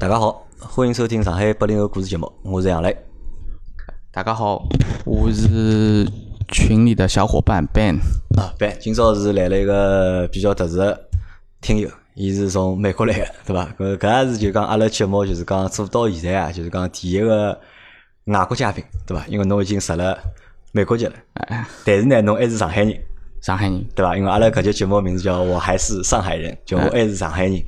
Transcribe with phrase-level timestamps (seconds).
[0.00, 2.96] 大家好，欢迎收听上海八零后故事节目，我是杨磊。
[4.12, 4.64] 大家好，
[5.04, 6.08] 我是
[6.52, 7.96] 群里的小伙伴 Ben。
[8.38, 11.08] 啊，Ben，今朝是来了一个比较特殊的
[11.60, 13.68] 听友，伊是从美国来的，对伐？
[13.76, 17.60] 搿搿也是就讲阿拉节目就是讲做到现在啊，就是讲第一个
[18.26, 19.26] 外国嘉宾，对伐？
[19.26, 20.16] 因为侬已经入了
[20.70, 21.14] 美国籍了，
[21.84, 22.96] 但是呢，侬还是上海人，
[23.40, 24.16] 上海人，对伐？
[24.16, 27.60] 因为阿拉搿节节目名字叫我还是上海人，就我还是上海人。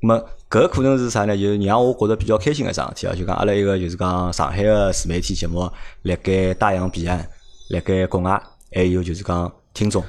[0.00, 0.24] 那么
[0.54, 1.36] 搿可能是啥呢？
[1.36, 3.12] 就是让我觉得比较开心个桩事体啊！
[3.12, 5.68] 就讲阿拉一个就是讲上海个自媒体节目，
[6.02, 7.26] 辣盖大洋彼岸，
[7.70, 8.40] 辣盖国外
[8.72, 10.00] 还有就是讲听众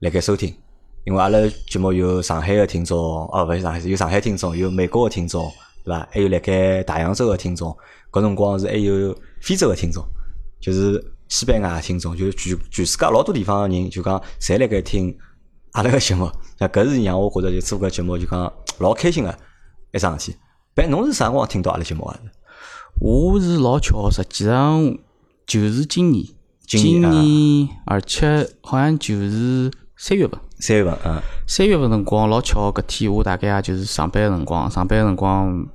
[0.00, 0.54] 辣盖收听。
[1.04, 1.38] 因为阿拉
[1.70, 5.50] 节目有上海个听众，哦，勿是上海，有上海听众，有美国个听众，
[5.82, 6.06] 对伐？
[6.10, 7.74] 还有辣盖大洋洲个听众，
[8.12, 10.04] 搿辰光是还有非洲个听众，
[10.60, 15.16] 就是西班牙个听众，就是全全世界老多地方个人，就讲侪辣盖听
[15.72, 16.30] 阿拉个节目。
[16.58, 19.34] 那搿是让我觉得就做搿节目就讲老开心个
[19.96, 20.38] 一桩事体。
[20.74, 22.16] 但侬是啥辰光听到阿拉节目啊？
[23.00, 24.96] 我是老巧，实际上
[25.46, 26.24] 就是今年，
[26.66, 30.38] 今今年啊，而且好像就是三月份。
[30.58, 35.66] 三月份，嗯，三月份辰光老巧，搿天我大概也就是上班个辰光，上班个辰光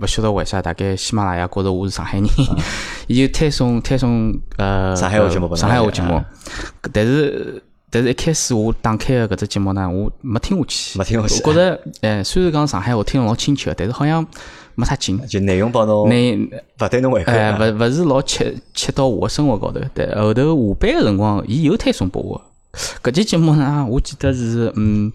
[0.00, 2.28] 勿晓得为啥，大概喜马拉雅觉着我是上海人，
[3.06, 6.22] 伊就推送推送呃上海话节目上海话节目
[6.92, 7.62] 但是。
[7.90, 14.24] 但是一开始我打开个搿只节目呢，我没听下去，没听下去我觉着，哎，虽然讲上海话听了老亲切，但是好像
[14.74, 15.18] 没啥劲。
[15.26, 17.58] 就内容帮侬那勿对侬胃口哎，啊。
[17.58, 19.80] 勿勿是老切切到我的生活高头。
[19.94, 22.40] 对，后头下班个辰光，伊又推送拨我。
[23.02, 25.10] 搿期节目呢，我记得是嗯，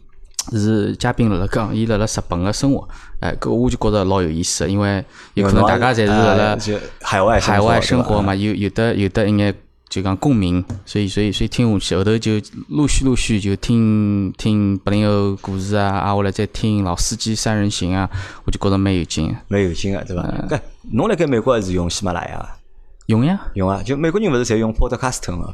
[0.52, 2.88] 是嘉宾辣辣讲，伊辣辣日本个生活。
[3.20, 6.58] 哎，搿我就觉着老有意思，因为有可能大家侪是辣辣
[7.02, 9.54] 海外海外生生活嘛，有有的有的一眼
[9.94, 12.32] 就讲共鸣，所以所以所以听下去，后头就
[12.70, 18.10] 陆续陆续就听听八零后故事啊，啊，后来再听老司机三人行啊，
[18.46, 19.36] 我就觉着蛮有劲的。
[19.50, 20.24] 蛮有劲个，对伐？
[20.24, 20.60] 嗯搿
[20.92, 22.58] 侬辣盖美国是用喜马拉雅伐？
[23.06, 23.40] 用呀。
[23.54, 25.54] 用啊，就美国人勿是侪用 Podcast 嘛？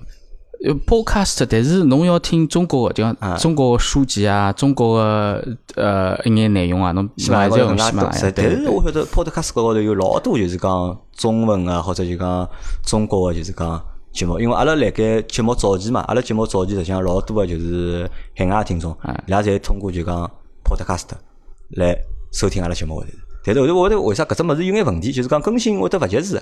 [0.62, 3.04] 呃，podcast，但是侬要听中国个，就
[3.38, 8.32] 中国个书籍啊，中国个呃一眼内容啊，侬喜马拉雅还是要用喜马拉雅。
[8.36, 12.50] 但是我晓得 Podcast 高头有老多就是讲中文啊，或者就讲
[12.86, 18.92] 中国个就是讲节目，因为阿拉辣盖节目早期嘛，阿拉节目早期实际上老多个就是海外听众，
[19.28, 20.30] 伊拉侪通过就讲
[20.64, 21.08] Podcast
[21.72, 21.98] 来
[22.32, 23.06] 收听阿拉节目个。
[23.44, 26.42] 但是后头我觉得为啥搿只物事有眼问题，就是讲更新会得勿及时。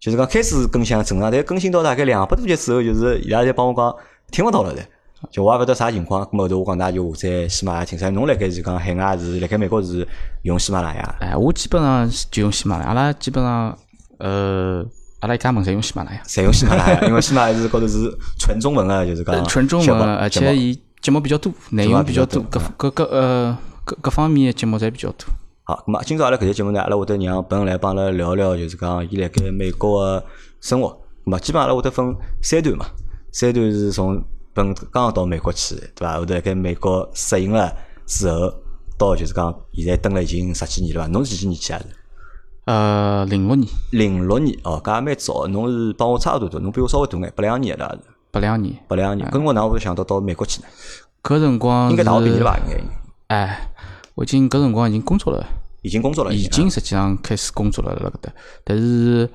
[0.00, 3.94] 就是讲开始更新正常，但更新到大概两百多集之后，就是伊拉侪帮我讲
[4.30, 4.82] 听勿到了的。
[5.30, 7.98] 就我也勿晓得啥情况，咁后头我讲㑚就下载喜马拉雅听。
[7.98, 10.06] 所以侬辣盖是讲海外是辣盖美国是
[10.42, 13.78] 用喜马拉雅，哎，我基本上就用喜马拉雅，阿拉基本上
[14.18, 14.84] 呃，
[15.24, 25.26] 阿拉一家门侪用喜马拉雅，侪用喜马拉雅，因为喜马拉雅是高头是纯中文个，就是讲呃纯中文，而且伊节目比较多，内容比较多，各各各呃各各方面的节目侪比较多。
[25.62, 30.24] 好，咁么今朝阿拉搿节节目呢，阿拉会得让本来帮阿拉聊聊，就是讲伊辣盖美国个
[30.60, 30.88] 生活。
[31.24, 32.84] 咁啊基本上阿拉会得分三段嘛，
[33.32, 36.18] 三段是从本刚刚到美国去，对伐？
[36.18, 37.74] 后头辣盖美国适应了
[38.06, 38.52] 之后，
[38.98, 41.08] 到就是讲现在蹲了已经十几年了伐？
[41.08, 41.80] 侬是几几年去啊？
[42.66, 45.46] 是呃，零六年零六年哦，搿也蛮早。
[45.48, 49.28] 侬是帮我差勿多大，侬比我稍微大眼，八两年的是八两年，八两年。
[49.28, 50.68] 搿辰光哪会想到到美国去呢？
[51.22, 52.58] 搿辰光应该大学毕业了伐？
[52.66, 53.70] 应该哎，
[54.14, 55.44] 我已经搿辰光已经工作了。
[55.82, 58.32] 已经工作了，已经经实际上开始工作了辣搿搭，
[58.64, 59.28] 但是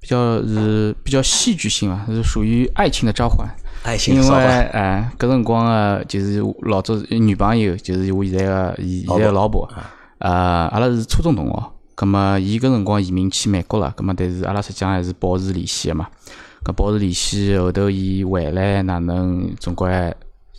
[0.00, 3.46] 比较是比较戏剧性啊，是属于爱情的召唤。
[3.82, 9.68] 爱情因为哎，搿辰光个就是老早女朋友，就是我现在个现现在个老婆，
[10.20, 11.73] 呃，阿拉是初中同学。
[11.94, 16.06] 葛么，伊搿辰光移民去美国了，葛么，但是阿拉实际上还是保持联系个嘛。
[16.64, 19.90] 搿保持联系，后头伊回来哪能，总归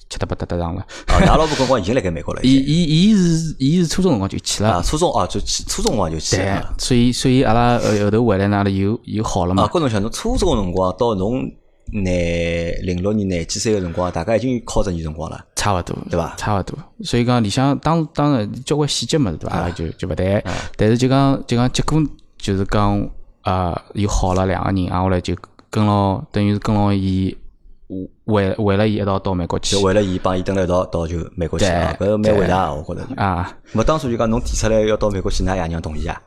[0.08, 0.82] 七搭八搭搭上了。
[1.08, 9.68] 哦，㑚老婆搿辰光已经辣盖美国了， 伊伊伊是伊是初中辰光就去了啊，，初中啊，就去初中辰光就去对了。，所以所以阿拉后后头回来呢，阿拉又又好了啊，嘛。
[9.68, 11.52] 搿侬想，侬初中个辰光到侬
[11.92, 15.46] 廿零六年廿几岁个辰光，大概已经靠着年辰光了。
[15.56, 16.78] 差勿多，对伐差勿多。
[17.04, 20.44] 所以讲里向当当然交关细节物事对伐，就就勿谈。
[20.76, 22.02] 但是就讲就讲结果
[22.38, 23.10] 就是讲
[23.42, 25.36] 啊，又好了两个人，啊，后来就
[25.70, 27.36] 跟牢，等于是跟牢伊
[28.26, 33.22] 为为了伊一道到美国去就为了伊帮伊蹲了一道到就美国去啊，搿蛮伟大个，我觉着。
[33.22, 33.56] 啊。
[33.74, 36.20] 我当初就讲侬提出来要到美国去，㑚爷娘同意啊？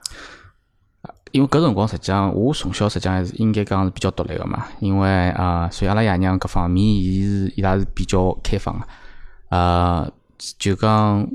[1.33, 4.67] 因为搿辰光实际上，我从小实际上还是应该讲是比较独立个嘛。
[4.81, 8.87] 因为啊、所以阿拉爷娘各方面，伊是伊拉是比较开放个。
[9.51, 10.11] 呃，
[10.59, 11.27] 就讲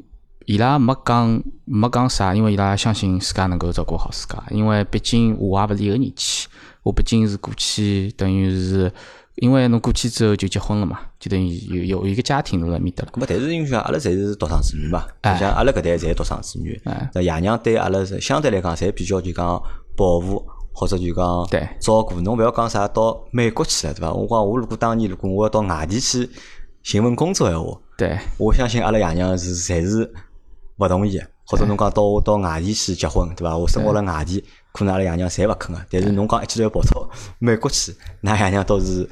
[0.45, 4.43] 伊拉没讲没讲啥，因为伊拉相信自家能够照顾好自家。
[4.51, 6.47] 因为毕竟我也勿是一个人去，
[6.83, 8.91] 我毕竟是过去等于是
[9.37, 13.11] 因为侬过去之后就结婚了嘛，就等于有有一个家庭辣埃面搭了。
[13.11, 16.79] 咁么，但是因为像阿拉侪是独生子女嘛，就像阿拉搿代侪独生子女，
[17.13, 19.59] 那爷娘对阿拉是相对来讲，侪比较就讲
[19.95, 22.19] 保护或者就讲对照顾。
[22.21, 24.11] 侬勿要讲啥到美国去了，对伐？
[24.13, 26.29] 我讲我如果当年如果我要到外地去
[26.81, 30.13] 寻份工作闲话，对，我相信阿拉爷娘是侪是
[30.77, 31.27] 勿同意的。
[31.45, 33.55] 或者侬讲到我到外地去结婚，对伐？
[33.57, 34.41] 我生活辣外地，
[34.71, 35.81] 可能阿拉爷娘侪勿肯个。
[35.91, 37.93] 但是侬讲一记头要跑到美国去，
[38.23, 39.07] 㑚爷娘倒是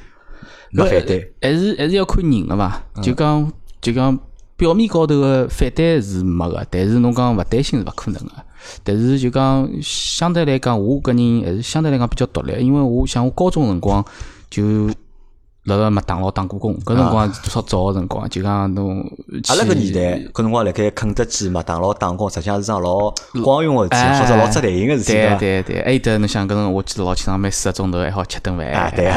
[0.71, 1.33] 没反对。
[1.41, 3.51] 还是还是要看人个嘛，就讲
[3.81, 4.17] 就讲
[4.55, 8.31] 表面高头个反对是没个，但是侬讲勿担心是勿可能个。
[8.83, 14.03] 但是就讲相对来讲，我个人还是相对来讲比较独立，因为我想我高中辰光
[14.49, 14.89] 就。
[15.65, 18.99] 辣辣麦当劳打过工，搿辰光多少早个辰光，就讲侬。
[19.47, 23.13] 阿拉搿年代，搿辰光辣盖肯德基、麦当劳打工，实际上是桩老
[23.43, 25.13] 光荣个事体，或者老值台型个事体。
[25.13, 29.13] 对对对，还有得侬想搿辰光，我记得老清爽，每四个钟头还好吃顿饭，对，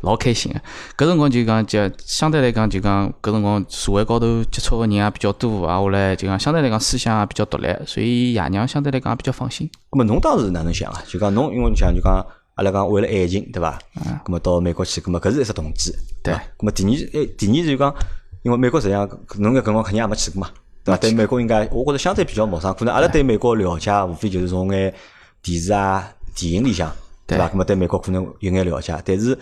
[0.00, 1.04] 老开心个。
[1.04, 9.70] 搿辰光就讲，就相对来讲，就讲搿辰光社会高头接触个人也比较多，啊，后来就讲相对来讲思想也比较独立，所以爷娘相对来讲也比较放心。
[9.90, 11.02] 咾么侬当时哪能想啊？
[11.06, 12.24] 就讲侬，因为你想就讲。
[12.62, 13.78] 阿拉讲为了爱情，对伐？
[13.96, 14.18] 嗯。
[14.24, 15.92] 咁么到美国去，咁么搿是一只动机，
[16.22, 16.32] 对。
[16.32, 17.94] 咁么第二，诶，第二就讲，
[18.42, 20.50] 因为美国实际上，侬搿辰光肯定也没去过嘛，
[20.84, 20.98] 对伐？
[20.98, 22.72] 对美国应该，我觉着相对比较陌生。
[22.74, 24.94] 可能阿拉对美国了解，无非就是从眼
[25.42, 26.90] 电视啊、电影里向，
[27.26, 27.48] 对伐？
[27.48, 29.36] 咁么对美国可能有眼了解，但是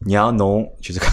[0.00, 1.08] 让侬就是讲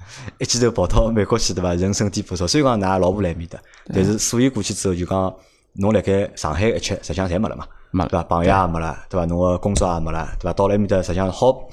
[0.38, 1.74] 一记头跑到美国去，对伐？
[1.74, 3.58] 人生地不熟，虽然讲㑚老婆来面的，
[3.92, 5.34] 但是所以过去之后就讲，
[5.74, 7.66] 侬辣盖上海一切实际上侪没了嘛。
[7.92, 8.24] 没对伐？
[8.24, 9.24] 朋友也没了，对伐？
[9.26, 10.52] 侬个工作也没了，对伐？
[10.54, 11.68] 到了埃面搭，实际上好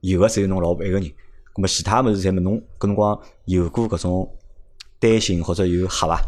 [0.00, 1.10] 有个只有侬老婆一个人。
[1.54, 4.28] 咁么其他物事侪么侬搿辰光有过搿种
[4.98, 6.20] 担心或者有吓伐？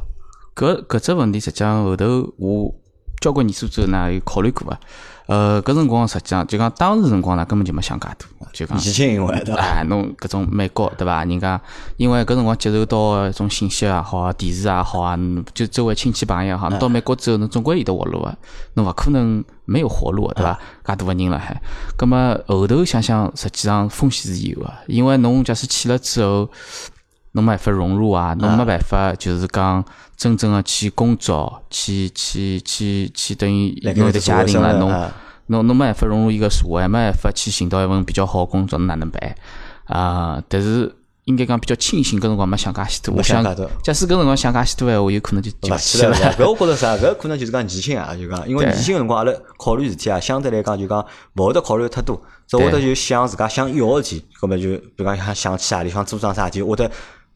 [0.54, 2.74] 搿搿只问题实际上后头我
[3.20, 4.78] 交关年数之后呢有考虑过啊。
[5.26, 9.60] 呃，搿辰光实际上就讲当时辰光呢根本就没想介多，就讲年轻因为对伐？
[9.60, 11.24] 哎，侬搿种美国对伐？
[11.24, 11.58] 人家
[11.96, 15.18] 因为搿辰光接受到种信息也好，电视也好啊，
[15.54, 18.36] 就周围亲戚朋友也好，侬到美国之后侬总归有得活路个，
[18.74, 20.58] 侬勿可能没有活路个对伐？
[20.86, 21.58] 介多个人了还，
[21.96, 26.50] 葛末后头想想，实际上风险是有个，因为侬假使去了之后，
[27.34, 29.84] 侬没办法融入啊，侬没办法就是讲
[30.16, 35.10] 真正个去工作，去去去去等于侬的家庭了，侬。
[35.48, 39.36] 侬侬没办法融入一个社会，没办法去寻到一份比较好工作，侬哪能办
[39.84, 40.42] 啊？
[40.48, 40.90] 但是
[41.24, 43.14] 应该讲比较庆幸，搿辰光没想介许多。
[43.14, 43.44] 我想，
[43.82, 46.14] 假使搿辰光想介许多闲话，有可能就就去了。
[46.38, 46.96] 搿我觉着啥？
[46.96, 51.04] 搿可能就是讲年轻啊，就讲，因为年轻个辰光，阿拉考虑事体啊，相对来讲就讲
[51.36, 56.90] 勿会得考虑太多，只会得就想自家想要个事体，搿么就比如讲想想去何里方做桩啥事体，会得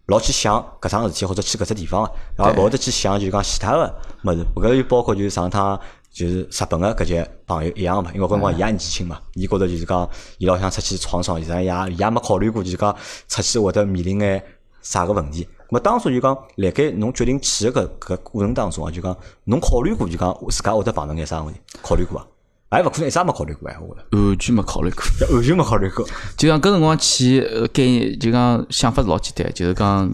[0.09, 3.95] 老去想搿桩事体或者去搿只地方个，然后勿会得去想就讲其他个
[4.25, 4.45] 物事。
[4.57, 5.81] 搿就包括就是上趟。
[6.11, 10.09] 就是日本个搿些朋友一样嘛，因为搿辰光伊也年轻嘛，伊觉着就是讲，
[10.39, 12.97] 伊老想出去闯闯，实际上也也没考虑过，就是讲
[13.29, 14.43] 出去会得面临眼
[14.81, 15.47] 啥个问题。
[15.69, 21.61] 咾当初就讲，辣盖侬决定去个搿搿过程当中啊，就讲侬考虑过就讲自家会得碰到眼啥问题？
[21.83, 22.27] 考虑过啊？
[22.71, 25.05] 还勿可能一啥没考虑过哎，我觉着完全没考虑过，
[25.35, 26.07] 完全没考虑过。
[26.37, 27.41] 就讲搿辰光去，
[27.73, 30.11] 概念就讲想法是老简单，就是讲，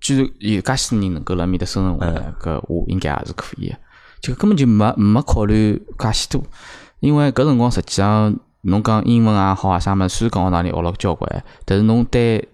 [0.00, 3.72] 居然有介许多人能够辣面搭生存下来，搿我应该也是可以。
[4.20, 6.42] 就根本就没没考虑介许多，
[6.98, 12.48] 因为搿辰光实际上侬讲英文也好啊啥物，虽然讲学堂里学了交关，但是侬对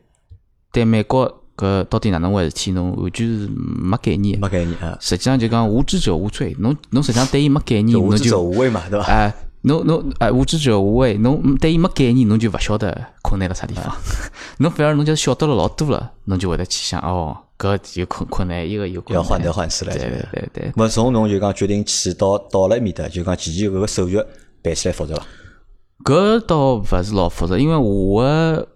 [0.71, 4.41] 对美国搿到底哪能回事体，侬完全是没概念。
[4.41, 4.99] 没概念啊！
[5.01, 9.07] 实际上就讲无知者无罪，侬侬实际上对伊没概念，侬就无畏嘛，对伐？
[9.07, 9.33] 哎，
[9.63, 13.95] 侬侬哎无知者无畏，侬对伊没概念，侬就勿晓得困难辣啥地方。
[14.59, 17.37] 侬反而侬就晓得了老多了，侬就会得去想哦。
[17.59, 20.73] 搿有困困难，一个有要患得患失了，对对对对。
[20.75, 24.21] 么从侬就讲决定去到到了埃面搭，就讲前期搿个手续
[24.63, 25.23] 办起来复杂伐？
[26.05, 28.67] 搿倒勿是老复杂，因为我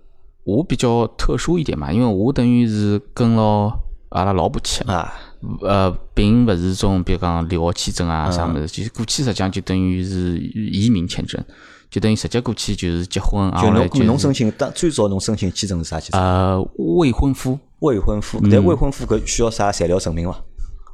[0.47, 3.67] 我比较特殊一点嘛，因为我等于是跟牢
[4.11, 4.85] 阿拉老婆去。
[4.85, 5.13] 啊，
[5.61, 11.43] 呃，并勿是种比如讲留学签证啊啥物事，就是过去实际上就等于是移民签证。
[11.91, 15.99] 就等于直接过去就是结婚，就侬侬申请当最早侬申请签证是啥？
[16.01, 16.21] 签证？
[16.21, 16.61] 呃，
[16.99, 19.99] 未婚夫，未婚夫，但未婚夫搿需要啥材料？
[19.99, 20.37] 证明伐？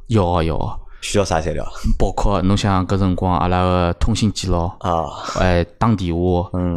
[0.09, 1.66] 要要，需要啥材料？
[1.99, 5.06] 包括侬想搿辰光阿拉个通信记录啊，
[5.40, 6.21] 哎，打电话，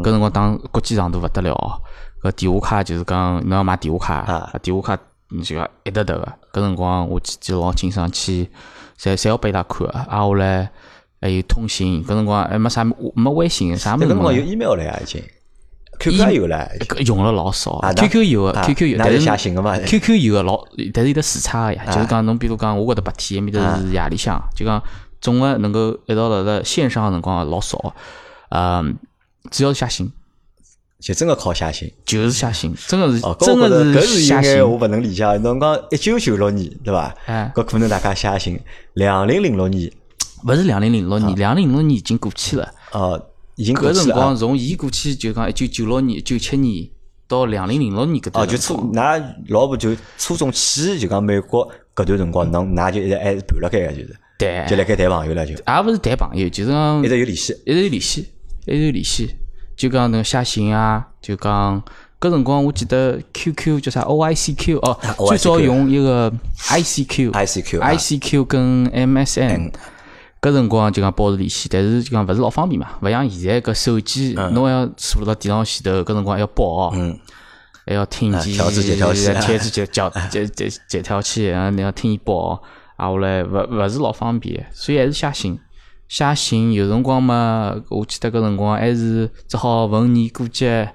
[0.02, 1.82] 搿辰光打国际长途勿得了，
[2.26, 8.50] 搿电话卡就是讲侬要买电话卡，电话卡你就要一沓沓个，搿辰光我记记老清爽去，
[9.00, 10.70] 侪侪要拨伊拉看，啊后来。
[11.22, 14.06] 还有通信，搿辰光还没啥没微信，啥物事？
[14.06, 15.20] 搿辰光有 email 了呀，已经
[15.98, 16.70] ，QQ 有了，
[17.04, 17.80] 用了老少。
[17.96, 19.76] QQ 有个，QQ 有，但是写信个嘛。
[19.76, 20.64] QQ 有个老，
[20.94, 21.84] 但是有得时差个呀。
[21.86, 24.80] 就是讲侬比如讲，我搿搭白天，埃面搭是夜里向，就讲
[25.20, 27.96] 总个能够一道辣辣线上个辰光老少。
[28.50, 28.96] 嗯，
[29.50, 30.12] 只要是写信，
[31.00, 34.36] 就真个靠写信，就是写信，真个是哦，真个搿是写信。
[34.38, 35.24] 应该我勿能理解。
[35.38, 37.14] 侬讲一九九六年对伐？
[37.26, 38.60] 哎，搿可能大家写信，
[38.94, 39.92] 两零零六年，
[40.48, 42.74] 勿是两零零六年，两零零六年已经过去了。
[42.94, 43.22] 哦，
[43.56, 44.20] 已经过搿辰去了啊。
[44.20, 46.88] 光从伊过去就讲一九九六年、九七年
[47.28, 57.54] 到两零零六年搿段哦，段就初，㑚老婆就初中去就讲美国搿段辰光，侬㑚就一直还是盘辣盖个，就是对，就辣盖谈朋友了，就也勿是谈朋友，就是讲一直有联系。
[57.66, 58.28] 一直有联系，
[58.66, 59.36] 一直有联系，
[59.76, 61.82] 就讲那个写信啊，就讲
[62.20, 66.32] 搿辰光我记得 QQ 叫啥 OICQ 哦最早用一个
[66.70, 67.32] ICQ。
[67.32, 69.72] ICQ 跟 MSN，
[70.42, 77.20] 搿辰光就讲保持联系，但是就讲勿是老方便嘛，勿像现在搿手机，侬还要坐辣电脑前头，搿辰光还要报哦，嗯，
[77.86, 79.40] 还要听见调制解调器啊。
[79.42, 82.60] 调制解调 解解解调器，然后你要听伊报哦，
[82.96, 85.60] 啊后来勿勿是老方便，所以还是写信。
[86.08, 90.90] 写信有辰光嘛，我记得搿辰光还是只好逢年过节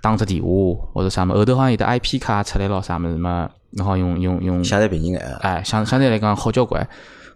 [0.00, 0.48] 打只电话
[0.94, 5.38] 或者啥么，后头好像有的 IP 卡出来咯啥物事嘛，侬好用用用相对便宜眼啊。
[5.42, 6.86] 哎，相相对来讲好交关。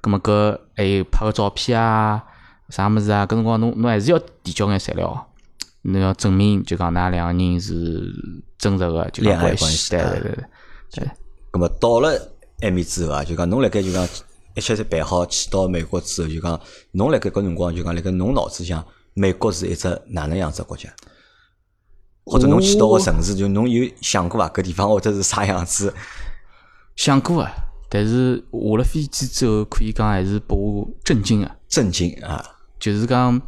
[0.00, 2.22] 葛么搿还有拍个照片啊，
[2.68, 3.26] 啥么子啊？
[3.26, 5.26] 搿辰光侬侬还是要提交眼材料，
[5.82, 8.02] 侬要证明就讲㑚两个人是
[8.58, 10.44] 真实个就讲恋爱关系，对对对
[10.92, 11.10] 对。
[11.52, 12.10] 咁么到了
[12.60, 14.06] 埃面之后啊，就讲侬辣盖就讲
[14.56, 16.58] 一切侪办好去到美国之后，就讲
[16.92, 18.84] 侬辣盖搿辰光就讲辣盖侬脑子里向，
[19.14, 20.88] 美国是一只哪能样子个国家？
[22.24, 24.48] 或者侬去到个城市，就侬有想过伐？
[24.48, 25.94] 搿地方或者是啥样子？
[26.96, 27.52] 想过啊，
[27.88, 31.56] 但是下了飞机之后，可以讲还是拨我震惊啊！
[31.68, 32.42] 震惊啊！
[32.80, 33.40] 就是讲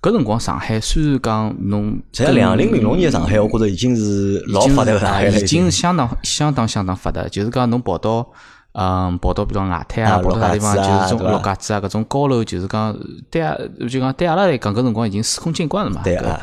[0.00, 7.28] 搿辰光上海虽然讲侬在，两零零六年的上海，我觉着已经是老发达了，已经是相当相当相当发达。
[7.28, 8.26] 就是讲侬跑到
[8.74, 12.96] 嗯跑到比如讲外滩啊，啊跑到啥地方，就是种对吧陆家嘴啊搿种高楼，就是讲
[13.30, 13.56] 对啊，
[13.88, 16.02] 就讲对阿拉来讲搿辰光已经司空见惯了嘛。
[16.02, 16.40] 对啊，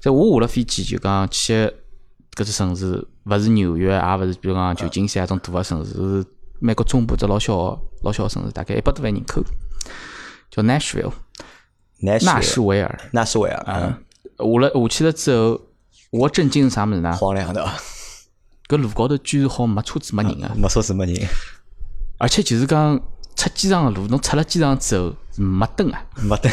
[0.00, 1.72] 在我下了飞机就讲去
[2.34, 6.26] 搿只城市，勿是纽约，也勿是比如讲旧金山搿种大个城市，是
[6.58, 9.42] 美国中部只老小个老小个城市，大概一百多万人口，
[10.50, 11.12] 叫 Nashville
[12.00, 12.98] 纳纳什维尔。
[13.12, 13.94] 纳什维尔，嗯，
[14.38, 15.60] 下了下去了之后，
[16.10, 17.12] 我震惊是啥物事呢？
[17.12, 17.64] 荒凉的，
[18.68, 20.52] 搿路高头居然好没车子没人啊！
[20.56, 21.28] 没车子没人，
[22.18, 23.00] 而且就是讲
[23.36, 26.50] 出机场个路，侬出了机场之后是没灯啊，没灯，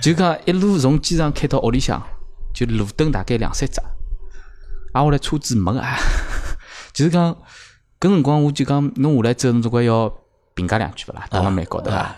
[0.00, 2.00] 就讲一路从机场开到屋里向，
[2.54, 3.80] 就路灯大概两三只，
[4.92, 5.96] 啊，后来车子没个啊，
[6.94, 7.34] 就是讲
[7.98, 10.12] 搿辰光我就讲侬下来之后，侬总归要
[10.54, 11.26] 评价两句勿啦？
[11.28, 12.14] 到了美国对伐？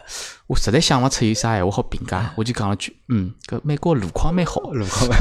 [0.46, 5.18] 我实在想勿出有啥闲话好评价，我就讲了句，嗯，搿美国路况蛮好，路况蛮。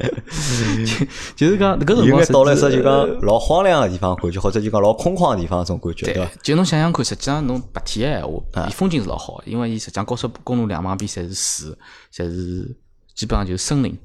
[1.36, 8.28] 就是讲搿辰光到了一只就讲老荒凉个地方感觉，或者就讲老空旷个地方种感觉，对对伐？，就侬想想看，实际上侬白天个闲
[8.62, 11.76] 话，伊风景是老好的，因为伊实际上高速公路两旁边侪是树，
[12.12, 12.76] 侪是
[13.14, 13.96] 基本上就是森林。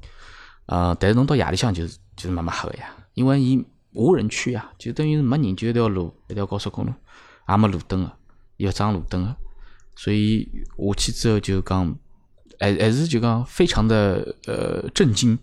[0.66, 6.92] 呃，但是侬到夜里向就是就是慢慢黑个呀，因为伊无人区啊，就等于是没人，就一条路，一条高速公路，
[7.48, 8.12] 也没路灯个，
[8.56, 9.36] 要装路灯个，
[9.94, 11.96] 所以下去之后就讲，
[12.58, 15.38] 还还是就讲非常的呃震惊，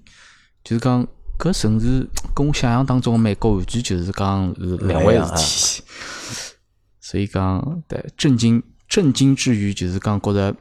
[0.63, 1.05] 就是讲
[1.37, 5.83] 搿城市跟我想象当中的美国完全就是讲是两回事体。
[7.01, 10.55] 所以讲，对震惊震惊之余，就是讲觉着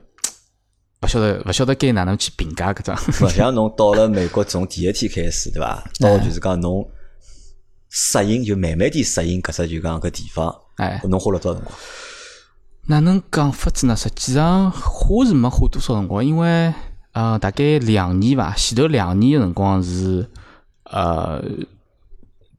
[1.03, 2.99] 勿 晓得勿晓得该哪能去评价搿桩。
[3.23, 5.83] 勿像侬到了美国从第一天开始，对伐？
[6.01, 6.87] 到就是讲侬
[7.89, 11.79] 适应，就慢慢地适应搿只就讲搿地方，哎，侬花了多少辰光？
[12.89, 13.95] 哪能讲法子呢？
[13.97, 16.75] 实际上花是没花多少辰光，因为
[17.13, 20.29] 呃大概两年伐，前头两年个辰光是
[20.85, 21.43] 呃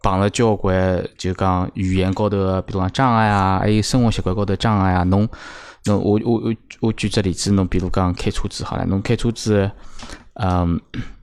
[0.01, 5.03] 碰了交关就讲语言高头，比如讲障碍啊，还有生活习惯高头障碍啊。
[5.03, 5.27] 侬
[5.86, 9.69] 侬我我我我举只例子，侬比如讲开车子好了，侬开车子，
[10.33, 10.79] 嗯，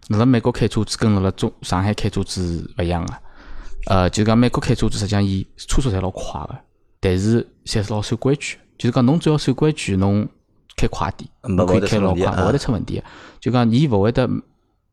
[0.09, 3.15] 辣辣美国开车子跟辣辣中上海开车子勿一样个。
[3.87, 6.59] 呃，就是讲美国开车子，实际上伊车速侪老快个，
[7.01, 8.59] 但是侪是老守规矩。
[8.77, 10.27] 就是讲侬只要守规矩，侬
[10.77, 13.05] 开快点，没侬可以开老快，勿会得出问题的。
[13.39, 14.29] 就讲伊勿会得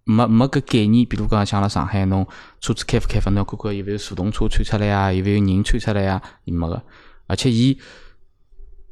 [0.03, 2.25] 没没搿概念，比如讲像辣上海，侬
[2.59, 6.81] 车子开勿开勿，侬要看看有勿有自动车窜出来啊，有勿有人窜出来啊，伊没个。
[7.27, 7.77] 而且伊，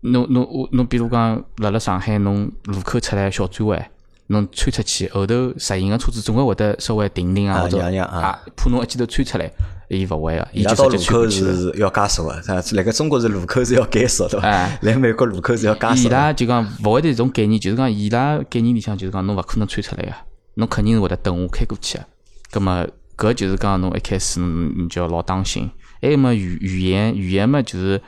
[0.02, 3.92] 侬侬我侬比如讲辣辣上海，侬路口出来小转弯。
[4.28, 9.52] 侬穿出去，后头实行个车子总归会得稍微停停啊，啊或者啊啊，怕侬一记头穿出来，
[9.90, 11.30] 伊勿会个，伊伊拉到就直接窜路口。
[11.30, 12.34] 是要加速 个？
[12.74, 14.80] 辣盖中国是路口是要减速，对伐哎？
[14.82, 16.12] 来美国路口是要加伊速伊。
[16.12, 20.12] 拉就讲勿会得这种概念，就是讲伊拉概念里向就是讲侬勿可能穿出来个，
[20.56, 22.04] 侬肯定是会得等我开过去个。
[22.52, 22.86] 葛么
[23.18, 25.70] 搿就是讲侬一开始侬你就要老当心。
[26.02, 28.02] 还有么语语言语言嘛，就是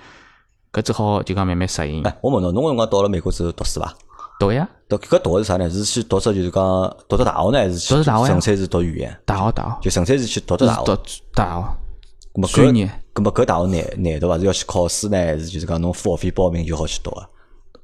[0.74, 2.02] 搿只好就讲慢慢适应。
[2.04, 3.94] 哎，我问侬，侬搿辰光到了美国之后读书伐？
[4.40, 5.70] 读呀，读搿读是啥呢？
[5.70, 6.64] 是去读只就是讲
[7.10, 9.20] 读只大学呢，还是去读大学纯粹是读语言？
[9.26, 11.22] 大学大学就纯粹是去读只大读学。
[11.34, 11.62] 大学，
[12.34, 14.38] 咁么搿专业咁么搿大学难难度伐？
[14.38, 17.28] 是要去考试呢，还是就是讲侬付学费报名就好去读啊？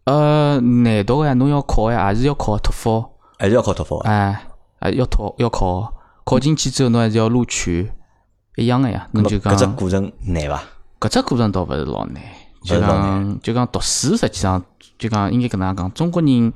[0.06, 3.04] 呃，难读个呀，侬要考呀，还是要考托福，
[3.38, 4.10] 还是要考托福啊？
[4.10, 4.42] 哎，
[4.80, 5.94] 还要考要考，
[6.24, 7.92] 考进去之后侬还是要录取，
[8.56, 9.10] 一样个呀。
[9.12, 10.64] 侬就讲搿只过程难伐？
[11.02, 12.24] 搿只过程倒勿是老难，
[12.64, 14.64] 就讲就讲读书，实际上
[14.98, 16.54] 就讲应该搿能样讲，中国人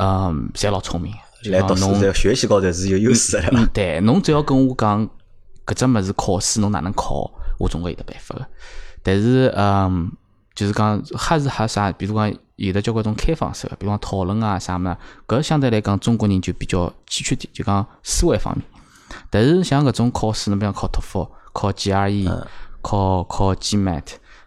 [0.00, 1.12] 嗯侪老聪明，
[1.42, 3.60] 就来读书讲侬在学习高头是有优势的，对伐？
[3.60, 5.08] 嗯，对，侬只要跟我讲
[5.66, 8.46] 搿只物事考试侬哪能考，我总归有得办法个。
[9.02, 10.10] 但是，嗯，
[10.54, 18.64] 就是讲吓是吓啥，比如讲有的交关种开放式个，比如讲讨论啊啥物事，搿相对来讲中国人就比较欠缺点，就讲思维方面。
[19.30, 22.46] 但是像搿种考试，侬比方考托福、考 GRE、
[22.82, 24.04] 考考 GMAT，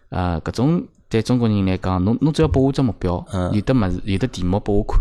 [0.08, 4.98] 呃，搿种对中国人来讲，侬侬只要拨我只目标，有的物事有的题目拨我看，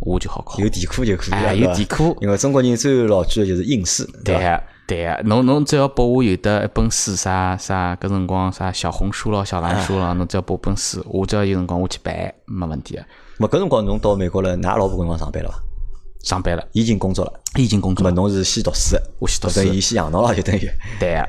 [0.00, 0.58] 我就好考。
[0.58, 13.02] 有题库就可以了，哎，有题库，因为中国人最老句的就是应试，对个，对个，侬侬只要拨我有得一本书，啥啥搿辰光啥小红书咯、小蓝书咯，侬只要拨我本书，我只要有辰光我去办，没问题个。
[13.46, 15.62] 咾搿辰光侬到美国了，㑚老婆搿辰光上班了伐？
[16.22, 20.70] 上班了，已经工作了，已经工作了，侬是先读书的，我先读书等于伊先养侬了，就等于。
[20.98, 21.20] 对个，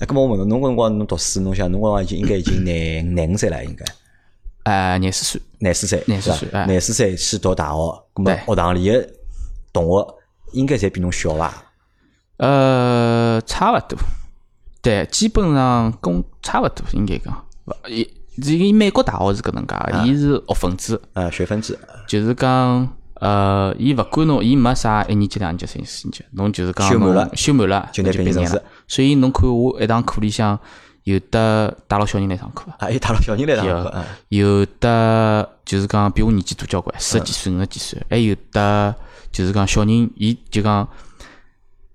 [0.00, 3.84] 哎，搿么我问侬，侬搿辰光侬读书，侬想侬搿辰光已经应该已经廿廿五岁了，应该
[4.64, 6.66] 呃，廿四岁，廿四岁，廿四岁哎。
[6.66, 9.08] 廿四岁去读大学，咾么学堂里个
[9.72, 10.14] 同学
[10.52, 11.52] 应该侪比侬小伐？
[12.36, 13.98] 呃，差勿多，
[14.80, 18.08] 对，基本上跟差勿多，应该讲，勿伊
[18.42, 21.78] 这个美国大学是搿能介个，伊是学分制，呃，学分制，
[22.08, 27.30] 就是讲，呃，伊勿管侬，伊没啥一年级、两年级、三年级，侬就是讲修满了。
[27.34, 28.62] 修满了就毕业了。
[28.88, 30.58] 所以侬看我一堂课里向
[31.04, 38.94] 有的带牢小人来上课，啊，还有带了小人来上课，有的就是讲比我年纪大交关，四十几岁、五十几岁，还有的
[39.32, 40.88] 就是讲小人，伊就讲，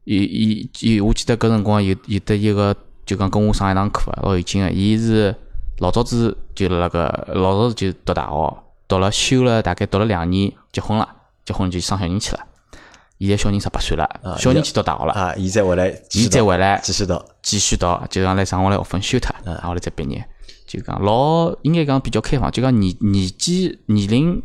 [0.03, 5.33] 伊伊伊，我记得搿辰光有有的一个就讲跟我上一堂课啊，老有劲个，伊是
[5.79, 11.07] 老早子就辣个老早子就读大学，读了修了大概读了两年，结婚了，
[11.45, 12.39] 结婚就生小人去了。
[13.19, 14.07] 现在小人十八岁了，
[14.38, 20.24] 小人去读大学了，啊，伊再回来继续读，伊再回来继续读，继续读，就讲来上下来学分修脱，然后来再毕业，
[20.68, 24.42] 就讲老应该讲比较开放，就讲年年纪年龄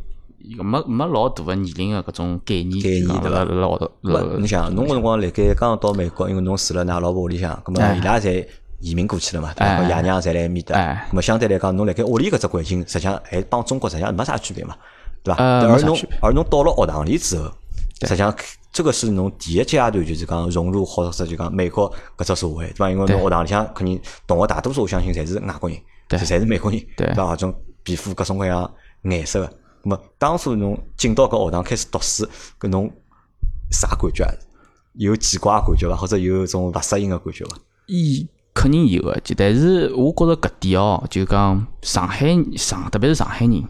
[0.59, 8.47] 没没老大个年龄个搿种概念，概念对伐辣辣学堂勿，辣侬想，侬搿辰光辣盖刚刚到美国，因为侬住了㑚老婆屋里向，葛末哎伊拉侪
[8.81, 9.83] 移民过去了嘛，对伐？
[9.83, 11.07] 爷娘侪辣埃面搭，哎。
[11.11, 14.75] 葛末相对来讲，侬辣盖屋里搿只环境，实际上还帮中国实际上没啥区别嘛，
[15.23, 15.45] 对伐？
[15.45, 17.53] 呃而侬而侬到了学堂里之后，
[18.09, 18.35] 实际上
[18.73, 22.91] 这个是侬第一阶段，就是讲融入或者是就讲美国搿只社会，对伐？
[22.91, 27.35] 因为侬学堂里向肯定同学大多数我相信侪是外国人，对侪是美国人，对伐？
[27.35, 28.71] 搿种皮肤各种各样
[29.03, 29.53] 颜色个。
[29.85, 32.29] 那么当初侬进到搿学堂开始读书，
[32.61, 32.91] 搿侬
[33.71, 34.31] 啥感觉啊？
[34.95, 35.97] 有奇怪个感觉伐？
[35.97, 37.57] 或者有种勿适应个感觉伐？
[37.87, 43.65] 伊肯定有个，就但是我觉着搿点哦，就讲上海上，特别是上海人，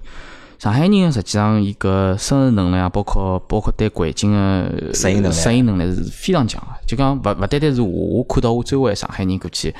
[0.63, 5.35] 上海人实际上伊个生存能力啊，包括包括对环境的适应能力。
[5.35, 6.69] 适应能力是非常强的。
[6.87, 9.75] 就讲勿勿单单是我，我看到我周围上海人过去，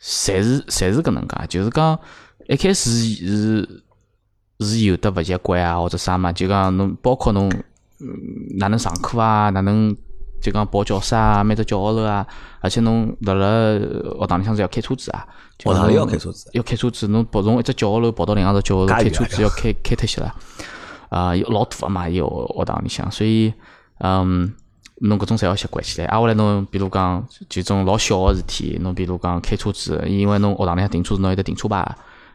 [0.00, 1.98] 侪是侪是搿能介，就是讲
[2.48, 3.82] 一开始是
[4.60, 7.50] 是有的勿习惯啊，或者啥嘛，就讲侬包括侬
[8.00, 8.08] 嗯
[8.56, 9.94] 哪能上课啊，哪能
[10.42, 12.26] 就讲跑教室啊，每只教学楼啊，
[12.60, 13.78] 而且侬辣辣
[14.18, 15.26] 学堂里向是要开车子啊，
[15.58, 16.50] 学堂里要开车子？
[16.52, 20.34] 要开车子，侬跑从一只教学楼跑到另外一只教学楼，开车子要开开脱些了，
[21.08, 23.54] 啊，有老大个嘛，伊个学堂里向，所以
[24.00, 24.52] 嗯。
[25.04, 31.78] 侬搿种侪要习惯起来，挨下来侬比如讲就种老小个事体，侬比如讲开车子，因为侬学堂里向停车子侬有得停车牌，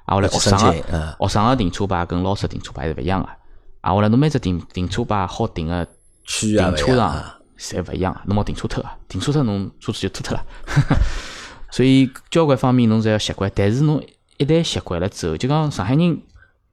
[0.07, 3.29] 挨下来学生个学生个停车牌跟老师停车牌是勿一样个，
[3.81, 5.87] 挨下来侬每只停停车牌好停个
[6.25, 7.37] 停车场啊。
[7.57, 10.45] 侪勿一样啊，侬冇停车脱啊，停车脱侬车子就脱脱了。
[11.71, 14.01] 所以交关方面侬侪要习惯，但是侬
[14.37, 16.21] 一旦习惯了之后，就讲上海人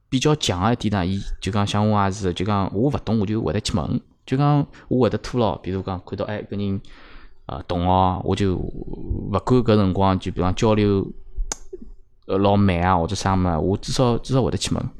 [0.08, 6.80] 比较强个一点呢，伊就讲像我也是，就讲我勿懂我就会得去问，就讲我会得拖牢，比如讲看到哎搿人
[7.46, 11.04] 呃同学，我就勿管搿辰光就比方交流
[12.26, 14.90] 呃老慢啊或者啥么，我至少至少会得去问，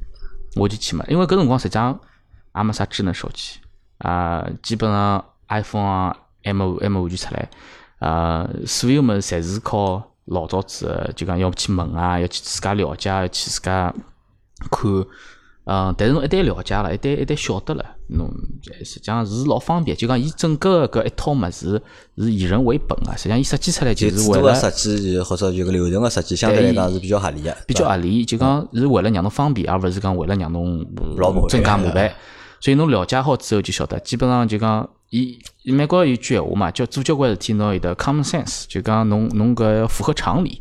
[0.56, 1.98] 我就去问，因为搿辰光实际上
[2.56, 3.60] 也没啥智能手机
[3.98, 5.24] 啊、基本上
[5.60, 7.48] iPhone 啊 M 五 M 五就出来，
[8.00, 13.92] 呃，所有物事侪是靠老早子的就讲要去问啊，要去自家了解，要去自家
[14.70, 14.84] 看。
[15.66, 18.30] 嗯，但是侬一旦了解了，一旦一旦晓得了，侬
[18.84, 19.96] 实际上是老方便。
[19.96, 21.80] 就讲伊整个搿一套物事
[22.18, 30.84] 是以人为本个，实际上伊设计出来就是为了设计或者就个流程个设计，相对来讲是比较合理个，比较合理，就讲是为了让侬方便，而勿是讲为了让侬
[31.48, 32.12] 增加麻烦。
[32.60, 34.86] 所以侬了解好之后就晓得，基本上就讲，
[35.62, 40.60] 伊美国有句闲话嘛，叫做交关事体侬有得 common sense，就讲侬侬搿符合常理。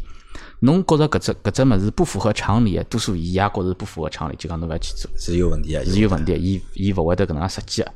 [0.60, 7.92] 侬觉着搿只搿只物事不符合常理，多数伊也觉着不符合常理，就讲侬勿要去做，是有问题啊，是有问题，伊伊勿会得搿能介设计个。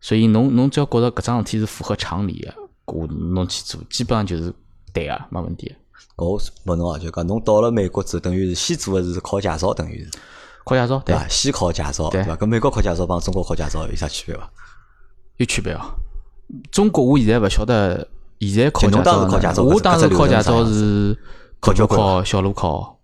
[0.00, 2.54] 所以侬侬只要觉着搿桩事体是符合常理个，
[2.92, 4.52] 我侬去做，基本上就是
[4.92, 5.74] 对个，没问题。
[6.16, 10.10] 我问侬啊，就讲侬到了美国之后，等于是先做个是考驾照，等于是
[10.64, 11.26] 考驾照对伐？
[11.28, 12.36] 先考驾照对伐？
[12.36, 14.48] 跟美国考驾照帮中国考驾照有啥区别伐？
[15.36, 15.80] 有区别哦。
[16.70, 18.08] 中国我现在勿晓得，
[18.40, 21.16] 现在考驾照，我当时考驾照是。
[21.60, 22.98] 考交考、小路考、